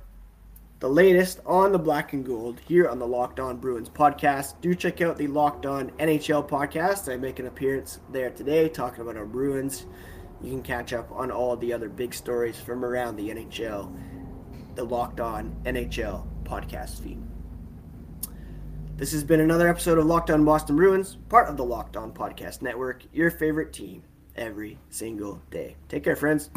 the 0.80 0.88
latest 0.88 1.42
on 1.46 1.72
the 1.72 1.80
black 1.80 2.14
and 2.14 2.26
gold 2.26 2.60
here 2.66 2.88
on 2.88 3.00
the 3.00 3.08
Locked 3.08 3.40
On 3.40 3.58
Bruins 3.58 3.90
podcast. 3.90 4.62
Do 4.62 4.74
check 4.74 5.02
out 5.02 5.18
the 5.18 5.28
Locked 5.28 5.66
On 5.66 5.90
NHL 5.92 6.48
podcast. 6.48 7.12
I 7.12 7.18
make 7.18 7.40
an 7.40 7.48
appearance 7.48 8.00
there 8.12 8.30
today 8.30 8.70
talking 8.70 9.02
about 9.02 9.18
our 9.18 9.26
Bruins. 9.26 9.86
You 10.42 10.52
can 10.52 10.64
catch 10.64 10.94
up 10.94 11.12
on 11.12 11.32
all 11.32 11.58
the 11.58 11.74
other 11.74 11.90
big 11.90 12.14
stories 12.14 12.58
from 12.60 12.86
around 12.86 13.18
the 13.18 13.30
NHL 13.30 13.94
the 14.76 14.86
Locked 14.86 15.20
On 15.20 15.54
NHL 15.66 16.26
podcast 16.44 17.02
feed. 17.04 17.22
This 18.96 19.12
has 19.12 19.24
been 19.24 19.42
another 19.42 19.68
episode 19.68 19.98
of 19.98 20.06
Locked 20.06 20.30
On 20.30 20.46
Boston 20.46 20.78
Bruins, 20.78 21.18
part 21.28 21.50
of 21.50 21.58
the 21.58 21.66
Locked 21.66 21.98
On 21.98 22.14
Podcast 22.14 22.62
Network, 22.62 23.04
your 23.12 23.32
favorite 23.32 23.74
team 23.74 24.04
every 24.40 24.80
single 24.90 25.42
day. 25.52 25.76
Take 25.90 26.06
care, 26.06 26.16
friends. 26.16 26.50